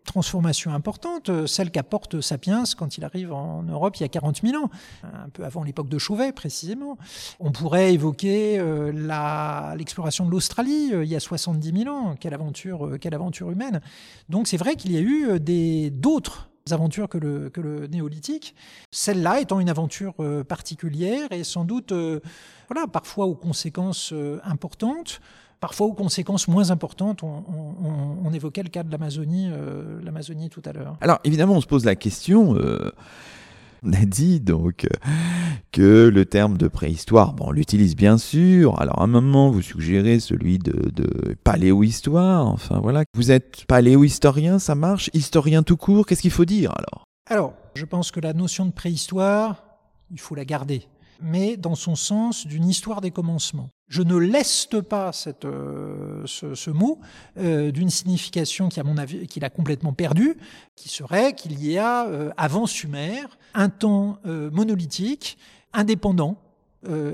[0.04, 4.42] transformation importante, euh, celle qu'apporte Sapiens quand il arrive en Europe il y a 40
[4.42, 4.70] 000 ans,
[5.02, 6.98] un peu avant l'époque de Chauvet précisément.
[7.40, 8.92] On pourrait évoquer euh,
[9.76, 13.80] l'exploration de l'Australie euh, il y a 70 000 ans, quelle aventure, quelle aventure humaine.
[14.28, 18.54] Donc c'est vrai qu'il y a eu d'autres aventures que le, que le néolithique,
[18.90, 20.14] celle-là étant une aventure
[20.46, 25.20] particulière et sans doute voilà, parfois aux conséquences importantes
[25.62, 27.22] parfois aux conséquences moins importantes.
[27.22, 30.96] On, évoquait le cas de l'Amazonie, euh, l'Amazonie tout à l'heure.
[31.02, 32.56] Alors évidemment, on se pose la question.
[32.56, 32.90] Euh,
[33.84, 34.88] on a dit donc
[35.70, 38.80] que le terme de préhistoire, bon, on l'utilise bien sûr.
[38.80, 42.46] Alors à un moment, vous suggérez celui de, de paléohistoire.
[42.46, 45.10] Enfin voilà, vous êtes paléohistorien, ça marche?
[45.12, 47.04] Historien tout court, qu'est-ce qu'il faut dire alors?
[47.30, 49.62] Alors, je pense que la notion de préhistoire,
[50.10, 50.88] il faut la garder
[51.22, 53.70] mais dans son sens d'une histoire des commencements.
[53.92, 55.10] Je ne leste pas
[55.44, 56.98] euh, ce, mot
[57.36, 58.80] euh, d'une signification qui,
[59.26, 60.38] qu'il a complètement perdue,
[60.76, 63.20] qui serait qu'il y a, euh, avant Sumer,
[63.52, 65.36] un temps monolithique,
[65.74, 66.38] indépendant,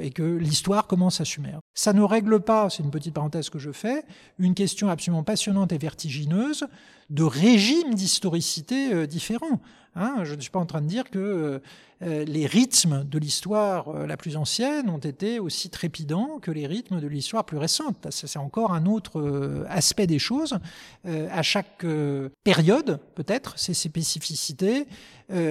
[0.01, 1.57] et que l'histoire commence à Sumer.
[1.75, 4.05] Ça ne règle pas, c'est une petite parenthèse que je fais,
[4.39, 6.65] une question absolument passionnante et vertigineuse
[7.11, 9.61] de régimes d'historicité différents.
[9.99, 11.61] Hein, je ne suis pas en train de dire que
[12.03, 16.69] euh, les rythmes de l'histoire euh, la plus ancienne ont été aussi trépidants que les
[16.69, 18.07] rythmes de l'histoire plus récente.
[18.11, 20.59] C'est encore un autre euh, aspect des choses.
[21.05, 21.85] à chaque
[22.45, 24.87] période, peut-être, ses spécificités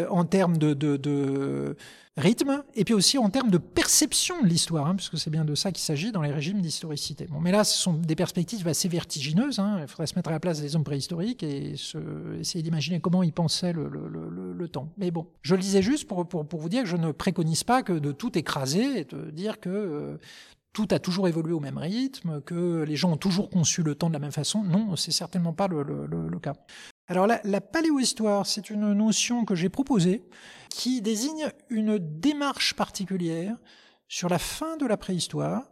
[0.09, 1.75] en termes de,
[2.17, 5.55] rythme et puis aussi en termes de perception de l'histoire, hein, puisque c'est bien de
[5.55, 7.27] ça qu'il s'agit dans les régimes d'historicité.
[7.41, 9.59] Mais là, ce sont des perspectives assez vertigineuses.
[9.59, 9.79] Hein.
[9.81, 11.75] Il faudrait se mettre à la place des hommes préhistoriques et
[12.39, 13.87] essayer d'imaginer comment ils pensaient le,
[14.67, 14.91] temps.
[14.97, 17.63] Mais bon, je le disais juste pour, pour, pour, vous dire que je ne préconise
[17.63, 20.17] pas que de tout écraser et de dire que euh,
[20.73, 24.07] tout a toujours évolué au même rythme, que les gens ont toujours conçu le temps
[24.09, 24.63] de la même façon.
[24.63, 26.53] Non, c'est certainement pas le, le cas.
[27.07, 30.23] Alors la, la paléohistoire, c'est une notion que j'ai proposée
[30.69, 33.55] qui désigne une démarche particulière
[34.07, 35.63] sur la fin de la préhistoire.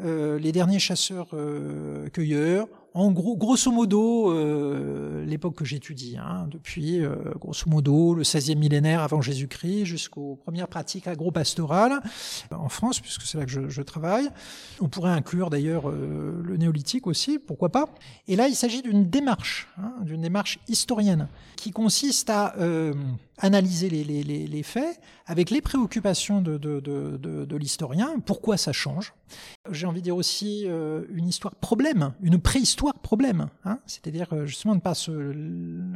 [0.00, 7.00] Euh, les derniers chasseurs-cueilleurs euh, en gros, grosso modo, euh, l'époque que j'étudie, hein, depuis
[7.00, 12.00] euh, grosso modo le 16e millénaire avant Jésus-Christ jusqu'aux premières pratiques agro-pastorales
[12.50, 14.28] en France, puisque c'est là que je, je, travaille.
[14.80, 17.86] On pourrait inclure d'ailleurs euh, le néolithique aussi, pourquoi pas.
[18.26, 22.92] Et là, il s'agit d'une démarche, hein, d'une démarche historienne, qui consiste à euh,
[23.40, 28.72] analyser les, les, les, faits avec les préoccupations de, de, de, de l'historien, pourquoi ça
[28.72, 29.14] change?
[29.70, 33.48] J'ai envie de dire aussi une histoire problème, une préhistoire problème.
[33.64, 35.12] Hein C'est-à-dire euh, justement ne pas se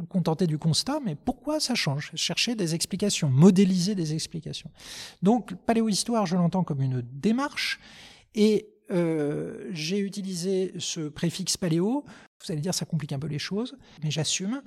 [0.09, 2.11] contenter du constat, mais pourquoi ça change?
[2.15, 4.69] Chercher des explications, modéliser des explications.
[5.21, 7.79] Donc paléohistoire, je l'entends comme une démarche,
[8.33, 12.05] et euh, j'ai utilisé ce préfixe paléo
[12.45, 14.61] vous allez dire, ça complique un peu les choses, mais j'assume.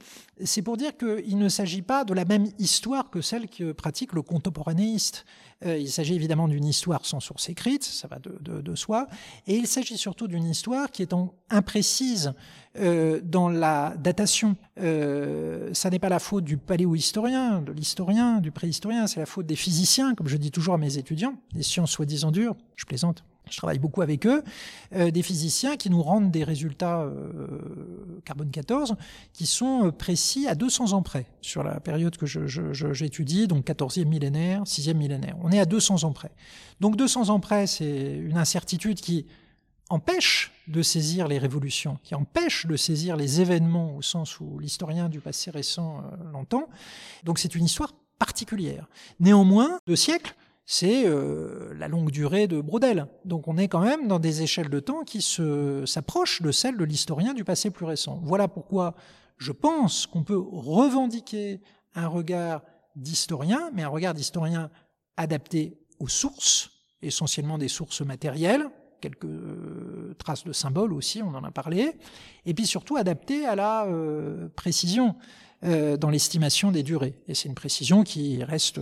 [0.44, 4.12] C'est pour dire qu'il ne s'agit pas de la même histoire que celle que pratique
[4.12, 5.24] le contemporanéiste.
[5.64, 9.08] Euh, il s'agit évidemment d'une histoire sans source écrite, ça va de, soi,
[9.46, 11.12] et il s'agit surtout d'une histoire qui est
[11.50, 12.32] imprécise
[12.78, 14.56] euh, dans la datation.
[14.76, 19.56] Ça n'est pas la faute du paléohistorien, de l'historien, du préhistorien, c'est la faute des
[19.56, 23.56] physiciens, comme je dis toujours à mes étudiants, des sciences soi-disant dures, je plaisante je
[23.56, 24.42] travaille beaucoup avec eux,
[24.94, 27.58] euh, des physiciens qui nous rendent des résultats euh,
[28.24, 28.94] carbone 14
[29.32, 34.06] qui sont euh, précis à 200 ans près sur la période que j'étudie, donc 14e
[34.06, 35.36] millénaire, 6e millénaire.
[35.42, 36.30] On est à 200 ans près.
[36.80, 39.26] Donc 200 ans près, c'est une incertitude qui
[39.90, 45.08] empêche de saisir les révolutions, qui empêche de saisir les événements au sens où l'historien
[45.08, 46.68] du passé récent l'entend.
[47.24, 48.86] Donc c'est une histoire particulière.
[49.20, 50.34] Néanmoins, deux siècles,
[50.70, 53.06] c'est euh, la longue durée de Brodel.
[53.24, 55.22] Donc on est quand même dans des échelles de temps qui
[55.86, 58.20] s'approchent de celles de l'historien du passé plus récent.
[58.22, 58.94] Voilà pourquoi
[59.38, 61.62] je pense qu'on peut revendiquer
[61.94, 62.60] un regard
[62.96, 64.70] d'historien, mais un regard d'historien
[65.16, 68.68] adapté aux sources, essentiellement des sources matérielles,
[69.00, 71.92] quelques euh, traces de symboles aussi, on en a parlé,
[72.44, 75.16] et puis surtout adapté à la euh, précision
[75.60, 77.18] dans l'estimation des durées.
[77.26, 78.78] Et c'est une précision qui reste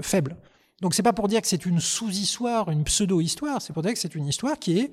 [0.00, 0.38] faible.
[0.82, 3.98] Donc c'est pas pour dire que c'est une sous-histoire, une pseudo-histoire, c'est pour dire que
[4.00, 4.90] c'est une histoire qui est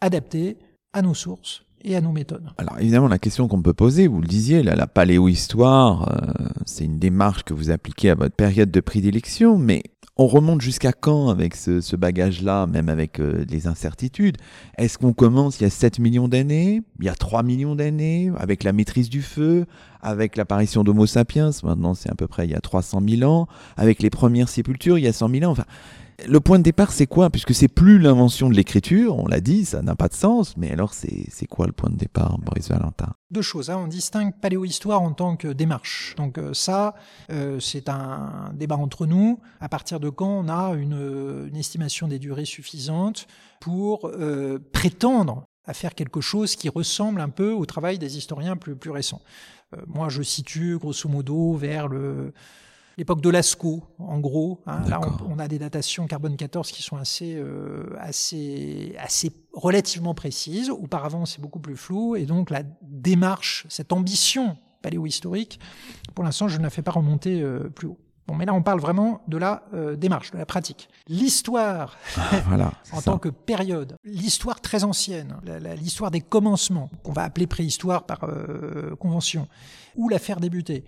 [0.00, 0.58] adaptée
[0.92, 2.50] à nos sources et à nos méthodes.
[2.58, 6.12] Alors évidemment, la question qu'on peut poser, vous le disiez, la paléohistoire,
[6.66, 9.84] c'est une démarche que vous appliquez à votre période de prédilection, mais
[10.18, 14.36] on remonte jusqu'à quand avec ce, bagage-là, même avec euh, les incertitudes?
[14.76, 18.32] Est-ce qu'on commence il y a 7 millions d'années, il y a 3 millions d'années,
[18.36, 19.66] avec la maîtrise du feu,
[20.02, 23.46] avec l'apparition d'Homo sapiens, maintenant c'est à peu près il y a 300 000 ans,
[23.76, 25.64] avec les premières sépultures il y a 100 000 ans, enfin
[26.26, 27.30] le point de départ, c'est quoi?
[27.30, 30.70] Puisque c'est plus l'invention de l'écriture, on l'a dit, ça n'a pas de sens, mais
[30.72, 33.14] alors c'est quoi le point de départ, Boris Valentin?
[33.30, 33.78] Deux choses, hein.
[33.84, 36.14] on distingue paléohistoire en tant que démarche.
[36.16, 36.94] Donc euh, ça,
[37.30, 39.40] euh, c'est un débat entre nous.
[39.60, 43.26] À partir de quand on a une, estimation des durées suffisantes
[43.60, 48.56] pour euh, prétendre à faire quelque chose qui ressemble un peu au travail des historiens
[48.56, 49.22] plus, plus récents?
[49.86, 52.32] moi, je situe grosso modo vers le
[52.98, 54.60] l'époque de Lascaux, en gros.
[54.66, 54.82] Hein.
[54.88, 60.68] là, on, a des datations carbone 14 qui sont assez, euh, assez, assez relativement précises.
[60.68, 62.16] Auparavant, c'est beaucoup plus flou.
[62.16, 65.60] Et donc, la démarche, cette ambition paléohistorique,
[66.14, 67.98] pour l'instant, je ne la fais pas remonter euh, plus haut.
[68.26, 70.88] Bon, mais là, on parle vraiment de la euh, démarche, de la pratique.
[71.06, 71.96] L'histoire,
[72.46, 75.36] voilà, en tant que période, l'histoire très ancienne,
[75.80, 78.20] l'histoire des commencements, qu'on va appeler préhistoire par
[78.98, 79.48] convention,
[79.96, 80.84] où la faire débuter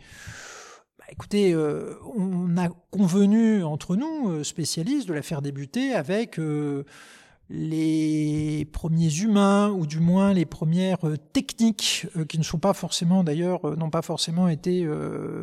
[1.11, 6.85] écoutez, euh, on a convenu entre nous, euh, spécialistes, de la faire débuter avec euh,
[7.53, 12.75] les premiers humains ou du moins les premières euh, techniques euh, qui ne sont pas
[12.75, 14.87] forcément d'ailleurs euh, n'ont pas forcément été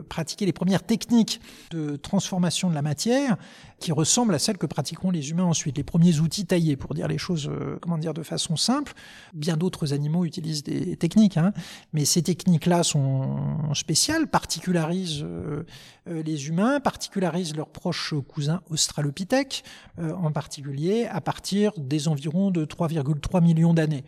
[0.08, 0.46] pratiquées.
[0.46, 1.42] Les premières techniques
[1.72, 3.36] de transformation de la matière
[3.80, 5.78] qui ressemblent à celles que pratiqueront les humains ensuite.
[5.78, 7.50] Les premiers outils taillés pour dire les choses
[7.82, 8.94] comment dire de façon simple.
[9.34, 11.52] Bien d'autres animaux utilisent des techniques hein,
[11.94, 15.26] mais ces techniques là sont spéciales particularisent
[16.06, 19.64] les humains particularisent leurs proches cousins australopithèques
[19.98, 24.04] en particulier à partir des environs de 3,3 millions d'années.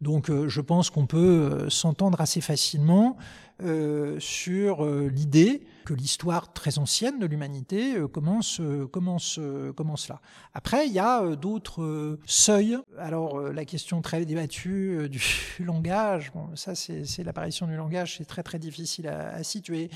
[0.00, 3.16] Donc euh, je pense qu'on peut euh, s'entendre assez facilement
[3.62, 8.60] euh, sur l'idée que l'histoire très ancienne de l'humanité commence,
[8.92, 9.40] commence,
[9.76, 10.20] commence là.
[10.54, 12.78] Après, il y a d'autres seuils.
[12.98, 15.22] Alors la question très débattue du
[15.64, 19.90] langage, ça c'est l'apparition du langage, c'est très très difficile à, situer.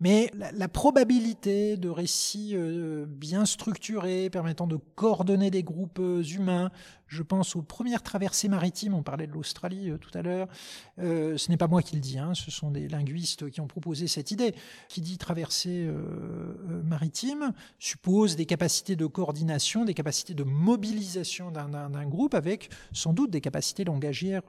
[0.00, 2.54] Mais la, probabilité de récits
[3.06, 6.70] bien structurés, permettant de coordonner des groupes humains,
[7.12, 10.48] je pense aux premières traversées maritimes, on parlait de l'Australie euh, tout à l'heure,
[10.98, 13.66] euh, ce n'est pas moi qui le dis, hein, ce sont des linguistes qui ont
[13.66, 14.54] proposé cette idée.
[14.88, 22.06] Qui dit traversée euh, maritime suppose des capacités de coordination, des capacités de mobilisation d'un
[22.06, 24.42] groupe avec sans doute des capacités langagières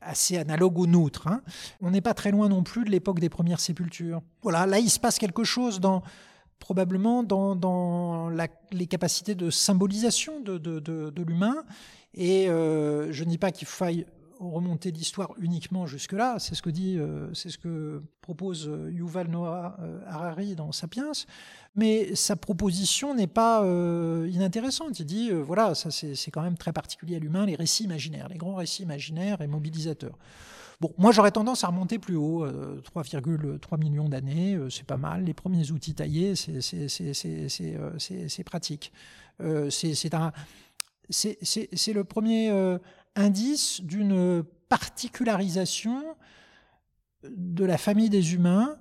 [0.00, 1.26] assez analogues aux nôtres.
[1.26, 1.42] Hein.
[1.80, 4.22] On n'est pas très loin non plus de l'époque des premières sépultures.
[4.42, 6.02] Voilà, là il se passe quelque chose dans
[6.60, 8.30] probablement dans,
[8.70, 11.64] les capacités de symbolisation de, l'humain.
[12.14, 14.06] Et euh, je ne dis pas qu'il faille
[14.40, 19.28] remonter l'histoire uniquement jusque-là, c'est ce que dit, euh, c'est ce que propose euh, Yuval
[19.28, 19.76] Noah
[20.06, 21.12] Harari dans Sapiens,
[21.76, 23.64] mais sa proposition n'est pas
[24.26, 24.98] inintéressante.
[24.98, 28.38] Il dit, voilà, ça c'est quand même très particulier à l'humain, les récits imaginaires, les
[28.38, 30.18] grands récits imaginaires et mobilisateurs.
[30.80, 34.96] Bon, moi j'aurais tendance à remonter plus haut, 3,3 euh, millions d'années, euh, c'est pas
[34.96, 35.24] mal.
[35.24, 36.54] Les premiers outils taillés, c'est
[37.76, 38.90] euh, pratique.
[39.68, 39.92] c'est
[41.92, 42.78] le premier
[43.16, 46.02] indice d'une particularisation
[47.24, 48.76] de la famille des humains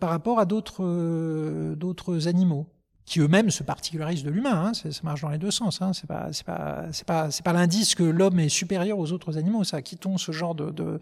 [0.00, 2.66] par rapport à d'autres animaux
[3.06, 4.66] qui eux-mêmes se particularisent de l'humain.
[4.66, 5.80] Hein, ça marche dans les deux sens.
[5.80, 9.64] Hein, c'est pas, c'est l'indice que l'homme est supérieur aux autres animaux.
[9.64, 10.98] Ça, quittons ce genre de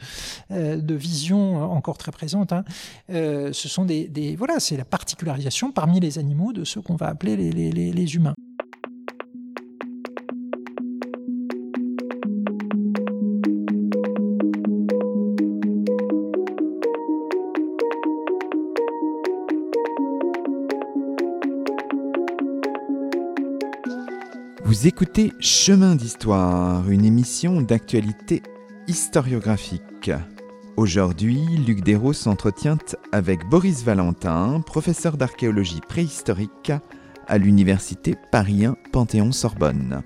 [0.51, 2.53] euh, vision encore très présente.
[2.53, 2.65] Hein.
[3.11, 7.09] Euh, ce sont des, voilà, c'est la particularisation parmi les animaux de ceux qu'on va
[7.09, 8.34] appeler les, les humains.
[24.87, 28.43] Écoutez Chemin d'Histoire, une émission d'actualité
[28.87, 30.11] historiographique.
[30.77, 32.77] Aujourd'hui, Luc Dérault s'entretient
[33.11, 36.71] avec Boris Valentin, professeur d'archéologie préhistorique
[37.27, 40.03] à l'université Paris Panthéon-Sorbonne.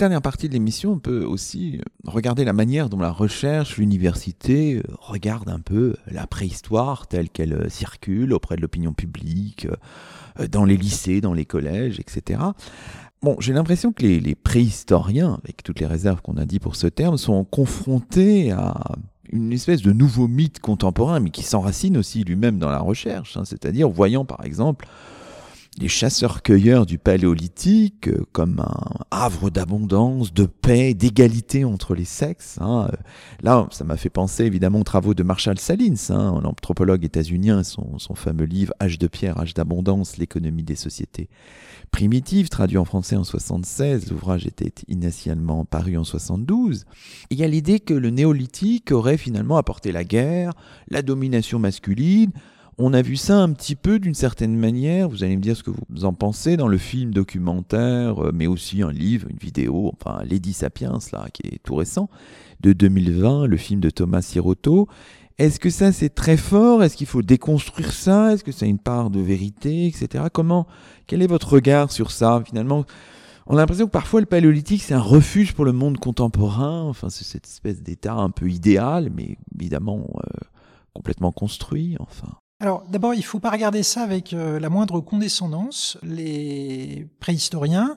[0.00, 4.82] Dernière partie de l'émission, on peut aussi regarder la manière dont la recherche, l'université euh,
[4.98, 9.68] regarde un peu la préhistoire telle qu'elle euh, circule auprès de l'opinion publique,
[10.38, 12.40] euh, dans les lycées, dans les collèges, etc.
[13.20, 16.86] Bon, j'ai l'impression que les, préhistoriens, avec toutes les réserves qu'on a dit pour ce
[16.86, 18.96] terme, sont confrontés à
[19.30, 23.44] une espèce de nouveau mythe contemporain, mais qui s'enracine aussi lui-même dans la recherche, hein.
[23.44, 24.88] c'est-à-dire voyant par exemple
[25.78, 32.58] les chasseurs-cueilleurs du paléolithique euh, comme un havre d'abondance, de paix, d'égalité entre les sexes.
[32.60, 32.88] Hein.
[32.92, 32.96] Euh,
[33.42, 37.98] là, ça m'a fait penser évidemment aux travaux de Marshall Salins, hein, l'anthropologue états-unien, son,
[37.98, 41.28] son fameux livre Âge de pierre, âge d'abondance, l'économie des sociétés
[41.90, 46.84] primitives, traduit en français en 76, l'ouvrage était initialement paru en 72.
[47.30, 50.52] Il y a l'idée que le néolithique aurait finalement apporté la guerre,
[50.88, 52.30] la domination masculine,
[52.82, 55.62] on a vu ça un petit peu d'une certaine manière, vous allez me dire ce
[55.62, 59.92] que vous en pensez, dans le film documentaire, euh, mais aussi un livre, une vidéo,
[59.92, 62.08] enfin Lady Sapiens, là, qui est tout récent,
[62.60, 64.88] de 2020, le film de Thomas Sirotto.
[65.36, 66.82] Est-ce que ça c'est très fort?
[66.82, 68.32] Est-ce qu'il faut déconstruire ça?
[68.32, 70.24] Est-ce que ça a une part de vérité, etc.
[70.32, 70.66] Comment
[71.06, 72.42] Quel est votre regard sur ça?
[72.46, 72.84] Finalement,
[73.46, 76.82] on a l'impression que parfois le paléolithique c'est un refuge pour le monde contemporain.
[76.84, 80.40] Enfin, c'est cette espèce d'état un peu idéal, mais évidemment euh,
[80.94, 81.96] complètement construit.
[82.00, 82.39] Enfin.
[82.62, 85.96] Alors d'abord, il ne faut pas regarder ça avec euh, la moindre condescendance.
[86.02, 87.96] Les préhistoriens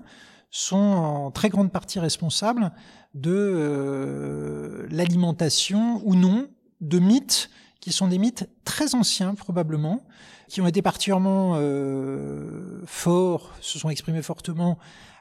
[0.51, 2.71] sont en très grande partie responsables
[3.13, 6.47] de euh, l'alimentation ou non
[6.79, 7.49] de mythes
[7.81, 10.05] qui sont des mythes très anciens probablement,
[10.47, 14.77] qui ont été particulièrement euh, forts, se sont exprimés fortement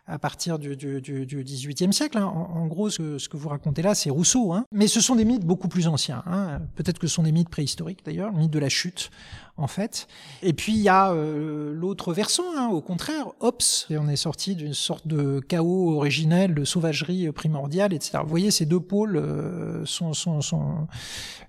[0.07, 2.19] à partir du, du, du, XVIIIe siècle.
[2.19, 2.27] Hein.
[2.27, 4.53] En, gros, ce que, vous racontez là, c'est Rousseau.
[4.53, 4.65] Hein.
[4.73, 6.23] Mais ce sont des mythes beaucoup plus anciens.
[6.27, 6.61] Hein.
[6.75, 9.11] Peut-être que ce sont des mythes préhistoriques d'ailleurs, le mythe de la chute,
[9.57, 10.07] en fait.
[10.43, 13.87] Et puis il y a euh, l'autre versant, hein, au contraire, Ops.
[13.91, 18.19] Et on est sorti d'une sorte de chaos originel, de sauvagerie primordiale, etc.
[18.23, 20.13] Vous voyez, ces deux pôles euh, sont,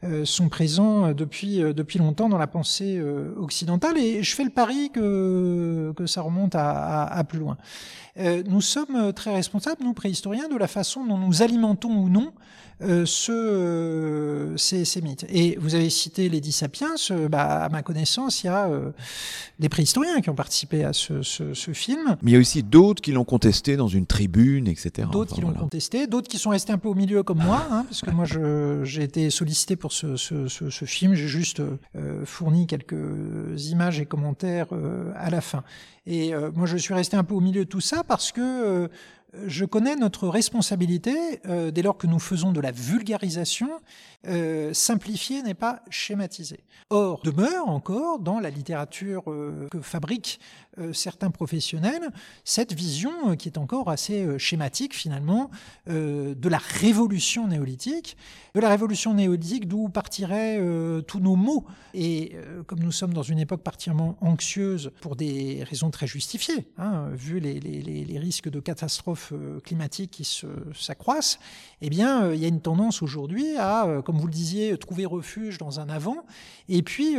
[0.04, 3.01] euh, présents depuis, depuis longtemps dans la pensée
[3.38, 3.97] occidentale.
[3.97, 7.58] Et je fais le pari que, que ça remonte à, plus loin.
[8.18, 12.10] Euh, nous sommes euh, très responsables, nous préhistoriens, de la façon dont nous alimentons ou
[12.10, 12.32] non
[12.82, 15.26] euh, ce, euh, ces, mythes.
[15.30, 18.70] Et vous avez cité Lady Sapiens, euh, bah, à ma connaissance, il y a
[19.60, 22.18] des préhistoriens qui ont participé à ce, ce, ce, film.
[22.22, 25.08] Mais il y a aussi d'autres qui l'ont contesté dans une tribune, etc.
[25.12, 27.86] D'autres qui l'ont contesté, d'autres qui sont restés un peu au milieu comme moi, hein,
[27.88, 28.26] parce que moi
[28.84, 31.62] j'ai été sollicité pour ce, ce film, j'ai juste
[32.26, 32.96] fourni quelques
[33.70, 34.68] images et commentaires
[35.16, 35.64] à la fin.
[36.06, 38.89] Et moi je suis resté un peu au milieu de tout ça parce que
[39.46, 43.70] je connais notre responsabilité euh, dès lors que nous faisons de la vulgarisation.
[44.28, 44.74] Euh,
[45.44, 46.60] n'est pas schématiser.
[46.90, 50.40] Or, demeure encore dans la littérature euh, que fabriquent
[50.94, 52.10] certains professionnels
[52.44, 55.50] cette vision qui est encore assez schématique finalement
[55.88, 58.18] de la révolution néolithique,
[58.56, 60.60] de la révolution néolithique d'où partiraient
[61.08, 61.66] tous nos mots.
[61.94, 62.36] Et
[62.68, 67.40] comme nous sommes dans une époque particulièrement anxieuse pour des raisons très justifiées, hein, vu
[67.40, 70.44] les, risques de catastrophes euh, climatiques qui
[70.74, 71.40] s'accroissent,
[71.82, 74.78] eh bien, euh, il y a une tendance aujourd'hui à, euh, comme vous le disiez,
[74.78, 76.26] trouver refuge dans un avant
[76.70, 77.16] et puis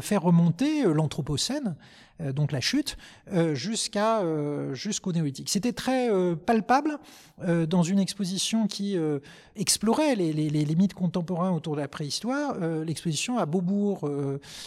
[0.00, 2.96] faire remonter l'Anthropocène euh, donc la chute,
[3.32, 5.48] euh, jusqu'à euh, jusqu'au néolithique.
[5.48, 6.08] C'était très
[6.46, 6.98] palpable
[7.68, 8.96] dans une exposition qui
[9.54, 12.56] explorait les, les, les, contemporains autour de la préhistoire.
[12.84, 14.08] L'exposition à Beaubourg,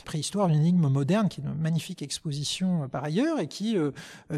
[0.05, 3.75] préhistoire, une énigme moderne, qui est une magnifique exposition par ailleurs et qui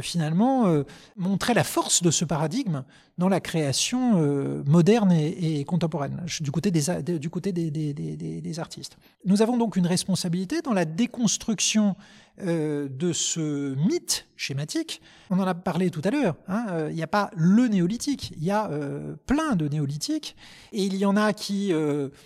[0.02, 0.84] finalement
[1.16, 2.84] montrait la force de ce paradigme
[3.20, 4.18] dans la création
[4.66, 8.98] moderne et, contemporaine, du côté, des, du côté des artistes.
[9.26, 11.96] Nous avons donc une responsabilité dans la déconstruction
[12.42, 15.04] euh, de ce mythe schématique.
[15.30, 16.36] On en a parlé tout à l'heure.
[16.48, 20.36] Hein, euh, il n'y a pas le néolithique, il y a euh, plein de néolithiques,
[20.72, 21.72] et il y en a qui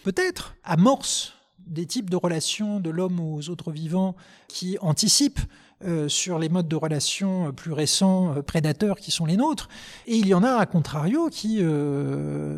[0.06, 4.16] peut-être amorcent des types de relations de l'homme aux autres vivants
[4.48, 5.42] qui anticipent
[6.08, 9.68] sur les modes de relations plus récents, prédateurs qui sont les nôtres.
[10.08, 11.62] Et il y en a, à contrario, qui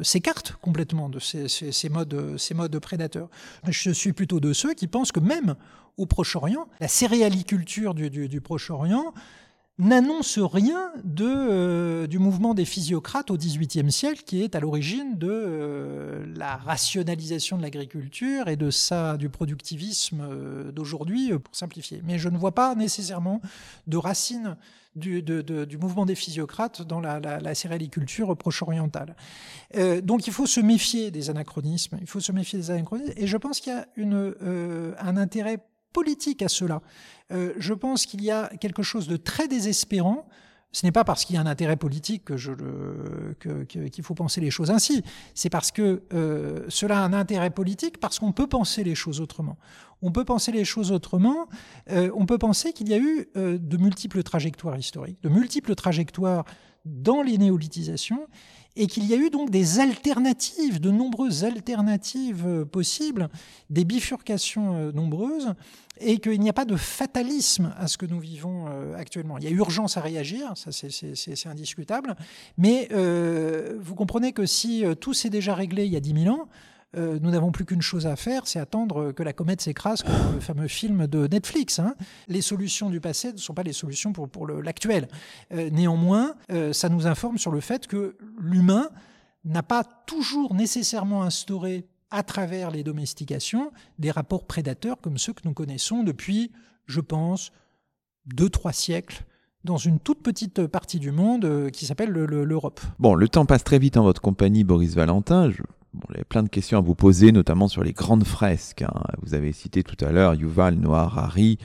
[0.04, 3.30] s'écartent complètement de ces, ces, modes, ces modes prédateurs.
[3.68, 5.56] Je suis plutôt de ceux qui pensent que même
[6.00, 6.68] au Proche-Orient.
[6.80, 9.14] La céréaliculture du, Proche-Orient
[9.80, 15.18] n'annonce rien de, euh, du mouvement des physiocrates au XVIIIe siècle, qui est à l'origine
[15.18, 22.02] de euh, la rationalisation de l'agriculture et de ça, du productivisme euh, d'aujourd'hui, pour simplifier.
[22.06, 23.42] Mais je ne vois pas nécessairement
[23.88, 24.58] de racines
[24.96, 29.16] du, du mouvement des physiocrates dans la, la, céréaliculture proche-orientale.
[30.04, 33.38] donc il faut se méfier des anachronismes, il faut se méfier des anachronismes, et je
[33.38, 34.34] pense qu'il y a une,
[35.00, 35.60] un intérêt
[35.94, 36.82] politique à cela.
[37.32, 40.28] Euh, je pense qu'il y a quelque chose de très désespérant
[40.72, 44.52] ce n'est pas parce qu'il y a un intérêt politique que qu'il faut penser les
[44.52, 45.02] choses ainsi.
[45.34, 49.20] C'est parce que euh, cela a un intérêt politique, parce qu'on peut penser les choses
[49.20, 49.58] autrement.
[50.04, 51.48] On peut penser les choses autrement.
[51.90, 56.46] Euh, on peut penser qu'il y a eu de multiples trajectoires historiques, de multiples trajectoires
[56.86, 58.28] dans les néolithisations,
[58.76, 63.30] et qu'il y a eu donc des alternatives, de nombreuses alternatives euh, possibles,
[63.70, 65.54] des bifurcations euh, nombreuses,
[66.02, 69.38] et qu'il n'y a pas de fatalisme à ce que nous vivons euh, actuellement.
[69.38, 72.16] Il y a urgence à réagir, ça c'est indiscutable,
[72.58, 72.88] mais
[73.80, 76.48] vous comprenez que si tout s'est déjà réglé il y a 10 000 ans,
[76.98, 80.34] euh, nous n'avons plus qu'une chose à faire, c'est attendre que la comète s'écrase, comme
[80.34, 81.78] le fameux film de Netflix.
[81.80, 81.94] Hein.
[82.28, 85.08] Les solutions du passé ne sont pas les solutions pour, l'actuel.
[85.54, 88.90] Euh, néanmoins, euh, ça nous informe sur le fait que l'humain
[89.46, 95.42] n'a pas toujours nécessairement instauré à travers les domestications des rapports prédateurs comme ceux que
[95.46, 96.52] nous connaissons depuis,
[96.88, 97.52] je pense,
[98.26, 99.26] deux, trois siècles
[99.64, 102.82] dans une toute petite partie du monde qui s'appelle l'Europe.
[102.98, 105.52] Bon, le temps passe très vite en votre compagnie, Boris Valentin.
[105.94, 108.84] Bon, plein de questions à vous poser, notamment sur les grandes fresques.
[108.84, 108.94] Hein.
[109.24, 111.58] Vous avez cité tout à l'heure Yuval Noah Harari,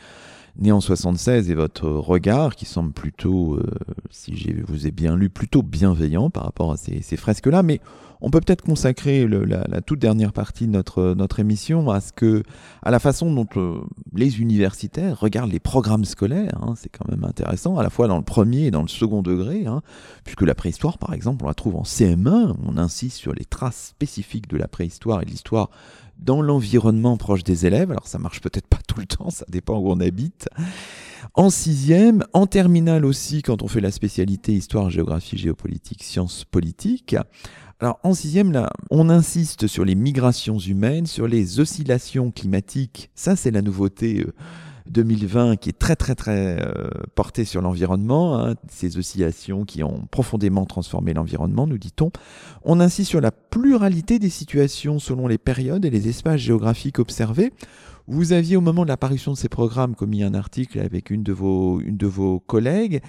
[0.57, 3.67] né en 76, et votre regard qui semble plutôt, euh,
[4.11, 7.63] si je vous ai bien lu, plutôt bienveillant par rapport à ces, ces fresques-là.
[7.63, 7.81] Mais
[8.25, 12.43] on peut peut-être consacrer la, toute dernière partie de notre, émission à, ce que,
[12.85, 13.81] la façon dont euh,
[14.15, 16.59] les universitaires regardent les programmes scolaires.
[16.63, 19.21] Hein, c'est quand même intéressant, à la fois dans le premier et dans le second
[19.21, 19.83] degré, hein,
[20.25, 22.55] puisque la préhistoire, par exemple, on la trouve en CM1.
[22.65, 25.69] On insiste sur les traces spécifiques de la préhistoire et de l'histoire
[26.19, 27.91] dans l'environnement proche des élèves.
[27.91, 30.49] Alors ça marche peut-être pas tout le temps, ça dépend où on habite.
[31.35, 37.17] En sixième, en terminale aussi, quand on fait la spécialité histoire, géographie, géopolitique, sciences politiques.
[37.81, 43.11] Alors en sixième, là, on insiste sur les migrations humaines, sur les oscillations climatiques.
[43.15, 44.25] Ça, c'est la nouveauté
[44.87, 48.55] 2020 euh, qui est très très très euh, portée sur l'environnement, hein.
[48.69, 52.11] ces oscillations qui ont profondément transformé l'environnement, nous dit-on.
[52.65, 57.53] On insiste sur la pluralité des situations selon les périodes et les espaces géographiques observés.
[58.07, 61.33] Vous aviez au moment de l'apparition de ces programmes commis un article avec une de
[61.33, 63.01] vos, une de vos collègues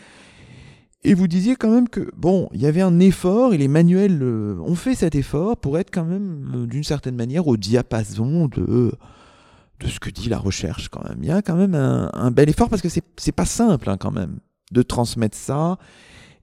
[1.05, 4.19] et vous disiez quand même que, bon, il y avait un effort, et les manuels
[4.23, 8.47] euh, ont fait cet effort pour être quand même, euh, d'une certaine manière, au diapason
[8.47, 8.91] de,
[9.79, 11.19] de ce que dit la recherche quand même.
[11.21, 14.11] Il y a quand même un, bel effort, parce que c'est pas simple hein, quand
[14.11, 14.39] même
[14.71, 15.77] de transmettre ça.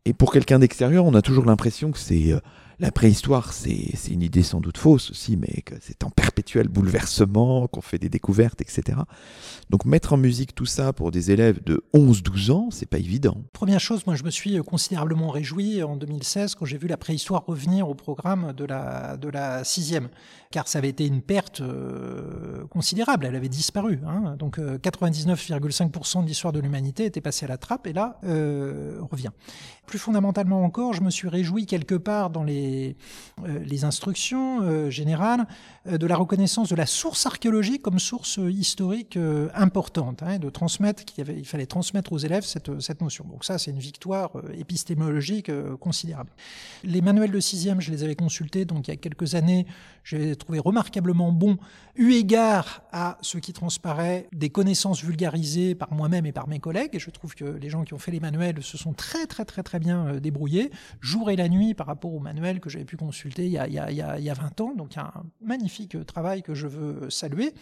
[0.05, 2.33] Et pour quelqu'un d'extérieur, on a toujours l'impression que c'est...
[2.73, 7.67] Euh, la préhistoire, c'est une idée sans doute fausse aussi, mais c'est en perpétuel bouleversement,
[7.69, 8.99] qu'on fait des découvertes, etc.
[9.71, 13.37] Donc mettre en musique tout ça pour des élèves de 11-12 ans, c'est pas évident.
[13.53, 17.45] Première chose, moi je me suis considérablement réjoui en 2016 quand j'ai vu la préhistoire
[17.47, 20.09] revenir au programme de la, de la sixième,
[20.51, 24.01] car ça avait été une perte euh, considérable, elle avait disparu.
[24.07, 24.37] Hein.
[24.39, 28.99] Donc 99,5% euh, de l'histoire de l'humanité était passée à la trappe et là euh,
[29.11, 29.31] revient.
[29.87, 32.97] Plus fondamentalement encore, je me suis réjoui quelque part dans les,
[33.45, 35.47] les instructions générales
[35.87, 39.19] de la reconnaissance de la source archéologique comme source historique
[39.55, 43.25] importante, hein, de transmettre, qu'il il fallait transmettre aux élèves cette, cette notion.
[43.25, 46.31] Donc ça, c'est une victoire euh, épistémologique euh, considérable.
[46.85, 49.67] Les manuels de sixième, je les avais consultés donc il y a quelques années,
[50.05, 51.59] je les ai trouvés remarquablement bons,
[51.97, 56.91] eu égard à ce qui transparaît des connaissances vulgarisées par moi-même et par mes collègues.
[56.95, 59.45] Et je trouve que les gens qui ont fait les manuels se sont très très
[59.45, 60.71] très très bien euh, débrouillés,
[61.01, 63.67] jour et la nuit par rapport aux manuels que j'avais pu consulter il y, a,
[63.67, 64.75] il, y a, il y a 20 ans.
[64.75, 65.72] Donc il y a un magnifique
[66.07, 67.53] travail que je veux saluer.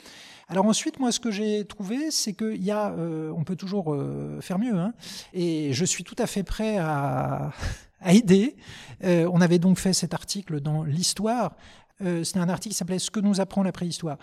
[0.50, 3.94] Alors ensuite, moi, ce que j'ai trouvé, c'est qu'il y a, euh, on peut toujours
[3.94, 4.92] euh, faire mieux, hein,
[5.32, 7.52] et je suis tout à fait prêt à,
[8.06, 8.56] aider.
[9.04, 11.56] Euh, on avait donc fait cet article dans l'histoire.
[12.00, 14.16] c'était un article qui s'appelait Ce que nous apprend la préhistoire.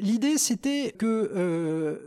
[0.00, 2.00] L'idée, c'était que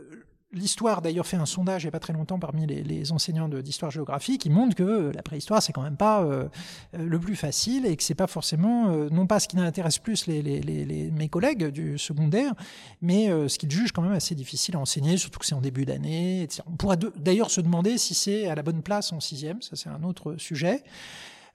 [0.54, 4.36] L'histoire d'ailleurs fait un sondage il n'y a pas très longtemps parmi les, enseignants d'histoire-géographie
[4.36, 6.46] qui montre que la préhistoire c'est quand même pas euh,
[6.92, 10.26] le plus facile et que c'est pas forcément euh, non pas ce qui n'intéresse plus
[10.28, 12.52] mes collègues du secondaire,
[13.00, 15.62] mais euh, ce qu'ils jugent quand même assez difficile à enseigner, surtout que c'est en
[15.62, 16.46] début d'année.
[16.66, 19.88] On pourrait d'ailleurs se demander si c'est à la bonne place en sixième, ça c'est
[19.88, 20.82] un autre sujet.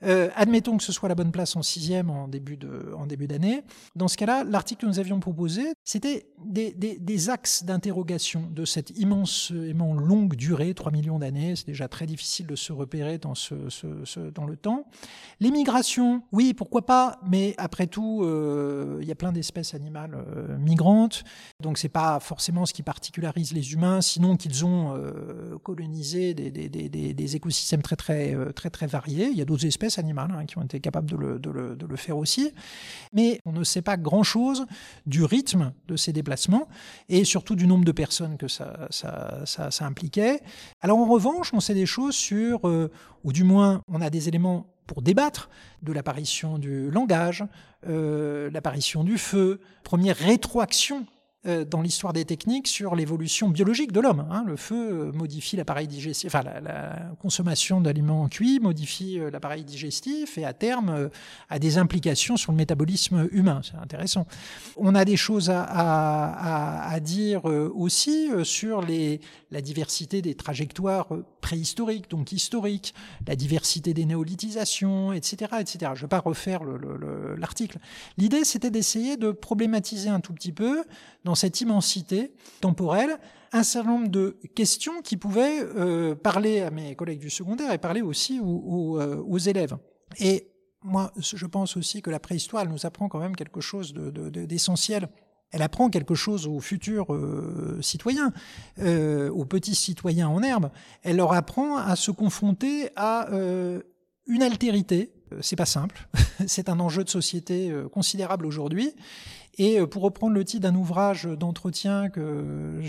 [0.04, 3.64] Euh, admettons que ce soit la bonne place en sixième en début d'année.
[3.96, 8.92] Dans ce cas-là, l'article que nous avions proposé, c'était des, des, axes d'interrogation de cette
[8.92, 11.56] immensément longue durée, 3 millions d'années.
[11.56, 13.56] C'est déjà très difficile de se repérer dans, ce,
[14.30, 14.86] dans le temps.
[15.40, 20.58] L'immigration, oui, pourquoi pas, mais après tout, euh, il y a plein d'espèces animales euh,
[20.58, 21.24] migrantes,
[21.60, 24.94] donc c'est pas forcément ce qui particularise les humains, sinon qu'ils ont
[25.64, 29.30] colonisé des, des, des, écosystèmes très très très très variés.
[29.32, 32.18] Il y a d'autres espèces espèces animales hein, qui ont été capables de le, faire
[32.18, 32.52] aussi.
[33.14, 34.66] Mais on ne sait pas grand-chose
[35.06, 36.68] du rythme de ces déplacements
[37.10, 38.88] et surtout du nombre de personnes que ça,
[39.80, 40.42] impliquait.
[40.82, 42.92] Alors en revanche, on sait des choses sur, euh,
[43.24, 45.50] ou du moins on a des éléments pour débattre
[45.82, 47.44] de l'apparition du langage,
[47.88, 51.06] euh, l'apparition du feu, première rétroaction
[51.48, 54.28] dans l'histoire des techniques sur l'évolution biologique de l'homme.
[54.30, 54.44] Hein.
[54.46, 60.38] Le feu euh, modifie l'appareil digestif, enfin la, consommation d'aliments cuits modifie euh, l'appareil digestif
[60.38, 61.10] et à terme
[61.50, 63.62] a des implications sur le métabolisme humain.
[63.64, 64.28] C'est intéressant.
[64.76, 69.22] On a des choses à, à, à dire aussi sur les,
[69.52, 71.08] la diversité des trajectoires
[71.42, 72.94] préhistoriques, donc historiques,
[73.26, 75.52] la diversité des néolithisations, etc.
[75.60, 75.78] etc.
[75.96, 76.62] Je ne vais pas refaire
[77.38, 77.78] l'article.
[78.18, 80.84] L'idée, c'était d'essayer de problématiser un tout petit peu
[81.24, 83.18] dans cette immensité temporelle
[83.52, 87.78] un certain nombre de questions qui pouvaient euh, parler à mes collègues du secondaire et
[87.78, 89.78] parler aussi aux, euh, aux, élèves.
[90.20, 90.48] Et
[90.84, 95.04] moi, je pense aussi que la préhistoire, elle nous apprend quand même quelque chose d'essentiel.
[95.04, 95.08] De,
[95.52, 98.34] elle apprend quelque chose aux futurs euh, citoyens,
[98.78, 100.70] aux petits citoyens en herbe.
[101.04, 103.30] Elle leur apprend à se confronter à
[104.28, 105.14] une altérité.
[105.42, 106.10] C'est pas simple.
[106.48, 108.94] C'est un enjeu de société considérable aujourd'hui.
[109.58, 112.80] Et euh, pour reprendre le titre d'un ouvrage d'entretien que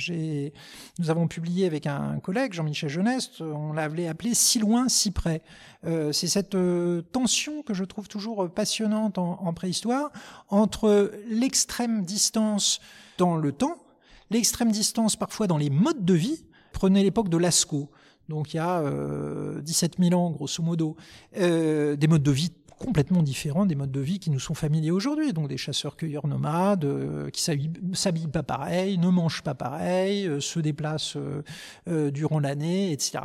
[0.99, 5.43] nous avons publié avec un collègue, Jean-Michel Jeunesse, on l'avait appelé Si loin, si près.
[5.87, 10.11] Euh, c'est cette euh, tension que je trouve toujours passionnante en, préhistoire
[10.49, 12.81] entre l'extrême distance
[13.17, 13.77] dans le temps,
[14.31, 16.45] l'extrême distance parfois dans les modes de vie.
[16.73, 17.91] Prenez l'époque de Lascaux.
[18.29, 20.97] Donc il y a euh, 17 000 ans, grosso modo,
[21.39, 24.91] euh, des modes de vie complètement différents des modes de vie qui nous sont familiers
[24.91, 25.33] aujourd'hui.
[25.33, 30.61] Donc des chasseurs-cueilleurs nomades euh, qui s'habillent pas pareil, ne mangent pas pareil, euh, se
[30.61, 31.17] déplacent
[31.89, 33.25] euh, durant l'année, etc.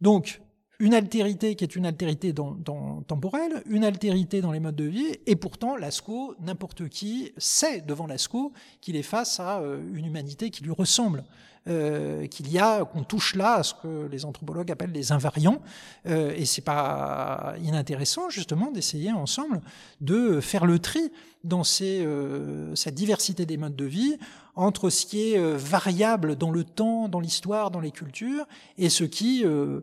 [0.00, 0.40] Donc
[0.84, 5.16] une altérité qui est une altérité dans, temporelle, une altérité dans les modes de vie,
[5.26, 9.62] et pourtant Lascaux, n'importe qui sait devant Lascaux qu'il est face à
[9.94, 11.24] une humanité qui lui ressemble.
[11.66, 15.62] Euh, qu'il y a, qu'on touche là à ce que les anthropologues appellent les invariants.
[16.06, 19.62] Euh, et c'est pas inintéressant justement d'essayer ensemble
[20.02, 21.10] de faire le tri
[21.44, 24.16] dans euh, cette diversité des modes de vie
[24.56, 28.46] entre ce qui est euh, variable dans le temps, dans l'histoire, dans les cultures,
[28.78, 29.80] et ce qui euh,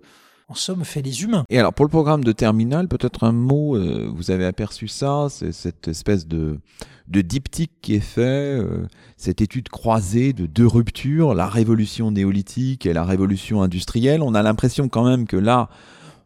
[0.51, 1.45] en somme, fait les humains.
[1.49, 5.27] Et alors, pour le programme de terminal, peut-être un mot, euh, vous avez aperçu ça,
[5.29, 6.59] c'est cette espèce de,
[7.07, 8.85] de diptyque qui est fait, euh,
[9.15, 14.21] cette étude croisée de deux ruptures, la révolution néolithique et la révolution industrielle.
[14.21, 15.69] On a l'impression quand même que là,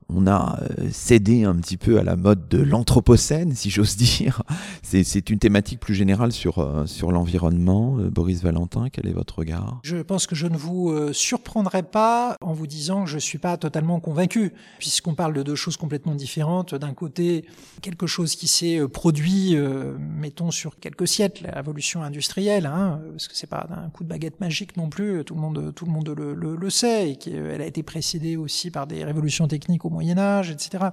[0.10, 4.44] on a euh, cédé un petit peu à la mode de l'anthropocène, si j'ose dire.
[4.84, 7.98] C'est une thématique plus générale sur, euh, sur l'environnement.
[8.00, 9.80] Euh, Boris Valentin, quel est votre regard?
[9.84, 13.38] Je pense que je ne vous surprendrai pas en vous disant que je ne suis
[13.38, 16.76] pas totalement convaincu, puisqu'on parle de deux choses complètement différentes.
[16.76, 17.46] D'un côté,
[17.82, 19.56] quelque chose qui s'est produit,
[20.00, 24.10] mettons, sur quelques siècles, la révolution industrielle, hein, parce que c'est pas un coup de
[24.10, 27.62] baguette magique non plus, tout le monde, tout le, monde le, le, sait, et qu'elle
[27.62, 30.86] a été précédée aussi par des révolutions techniques au Moyen Âge, etc.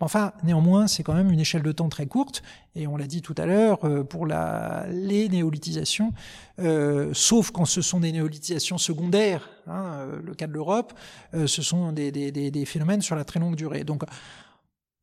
[0.00, 2.42] Enfin, néanmoins, c'est quand même une échelle de temps très courte,
[2.74, 6.12] et on l'a dit tout à l'heure, euh, pour la, les néolithisations,
[6.58, 10.94] euh, sauf quand ce sont des néolithisations secondaires, hein, euh, le cas de l'Europe,
[11.34, 13.84] ce sont des, des, phénomènes sur la très longue durée.
[13.84, 14.02] Donc,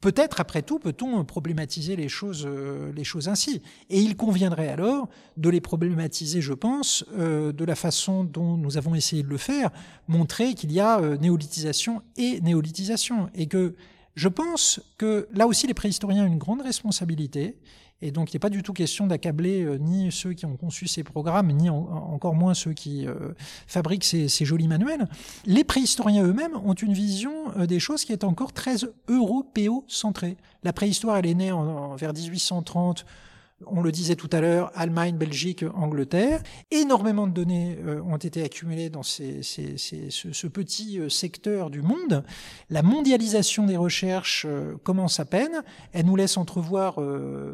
[0.03, 3.61] Peut-être, après tout, peut-on problématiser les choses, euh, les choses ainsi.
[3.89, 8.75] Et il conviendrait alors de les problématiser, je pense, euh, de la façon dont nous
[8.75, 9.71] avons essayé de le faire,
[10.09, 13.29] montrer qu'il y a euh, néolithisation et néolithisation.
[13.33, 13.75] Et que
[14.15, 17.55] je pense que là aussi les préhistoriens ont une grande responsabilité
[18.03, 20.87] et donc, il n'est pas du tout question d'accabler euh, ni ceux qui ont conçu
[20.87, 23.15] ces programmes, ni encore moins ceux qui euh,
[23.65, 25.07] fabriquent ces, jolis manuels.
[25.45, 28.75] Les préhistoriens eux-mêmes ont une vision euh, des choses qui est encore très
[29.07, 30.35] européocentrée.
[30.63, 33.05] La préhistoire, elle est née en, vers 1830
[33.68, 36.41] on le disait tout à l'heure, Allemagne, Belgique, Angleterre.
[36.72, 42.24] Énormément de données euh, ont été accumulées dans ce, petit euh, secteur du monde.
[42.70, 45.64] La mondialisation des recherches euh, commence à peine.
[45.91, 46.99] Elle nous laisse entrevoir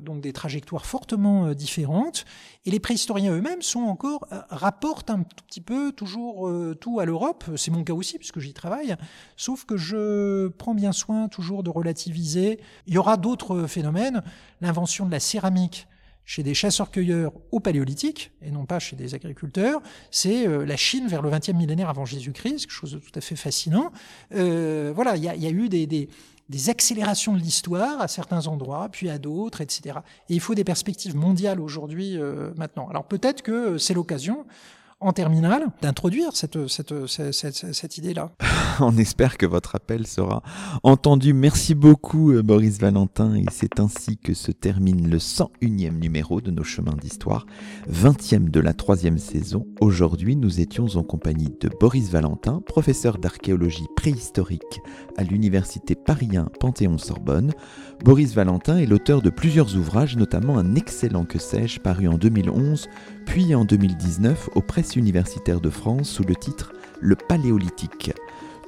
[0.01, 2.25] donc des trajectoires fortement différentes.
[2.65, 6.49] Et les préhistoriens eux-mêmes sont encore rapportent un tout petit peu toujours
[6.79, 7.45] tout à l'Europe.
[7.55, 8.95] C'est mon cas aussi puisque j'y travaille.
[9.35, 12.59] Sauf que je prends bien soin toujours de relativiser.
[12.87, 14.23] Il y aura d'autres phénomènes.
[14.61, 15.87] L'invention de la céramique
[16.29, 21.07] chez des chasseurs-cueilleurs au paléolithique, et non pas chez des agriculteurs, c'est euh, la Chine
[21.07, 23.91] vers le 20e millénaire avant Jésus-Christ, quelque chose de tout à fait fascinant.
[24.35, 29.17] Euh, voilà, il y, a, eu des accélérations de l'histoire à certains endroits, puis à
[29.17, 30.01] d'autres, etc.
[30.29, 32.87] Et il faut des perspectives mondiales aujourd'hui, euh, maintenant.
[32.89, 34.45] Alors peut-être que c'est l'occasion,
[35.01, 38.31] en terminale, d'introduire cette, cette, cette, cette idée-là.
[38.81, 40.43] On espère que votre appel sera
[40.83, 41.33] entendu.
[41.33, 46.51] Merci beaucoup euh, Boris Valentin et c'est ainsi que se termine le 101e numéro de
[46.51, 47.45] nos chemins d'histoire,
[47.89, 49.65] 20e de la troisième saison.
[49.79, 54.81] Aujourd'hui, nous étions en compagnie de Boris Valentin, professeur d'archéologie préhistorique
[55.17, 57.53] à l'université Paris 1 Panthéon-Sorbonne.
[58.03, 62.87] Boris Valentin est l'auteur de plusieurs ouvrages, notamment un excellent Que sais-je paru en 2011,
[63.29, 68.11] puis en 2019 aux presses universitaires de France sous le titre Le Paléolithique.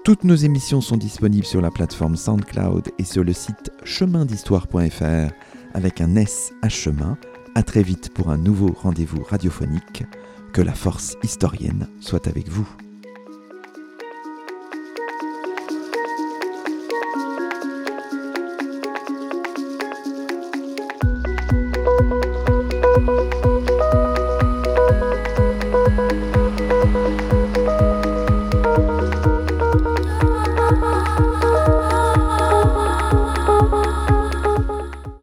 [0.05, 5.34] Toutes nos émissions sont disponibles sur la plateforme SoundCloud et sur le site chemindhistoire.fr
[5.74, 7.18] avec un S à chemin.
[7.55, 10.03] À très vite pour un nouveau rendez-vous radiophonique.
[10.53, 12.70] Que la force historienne soit avec vous.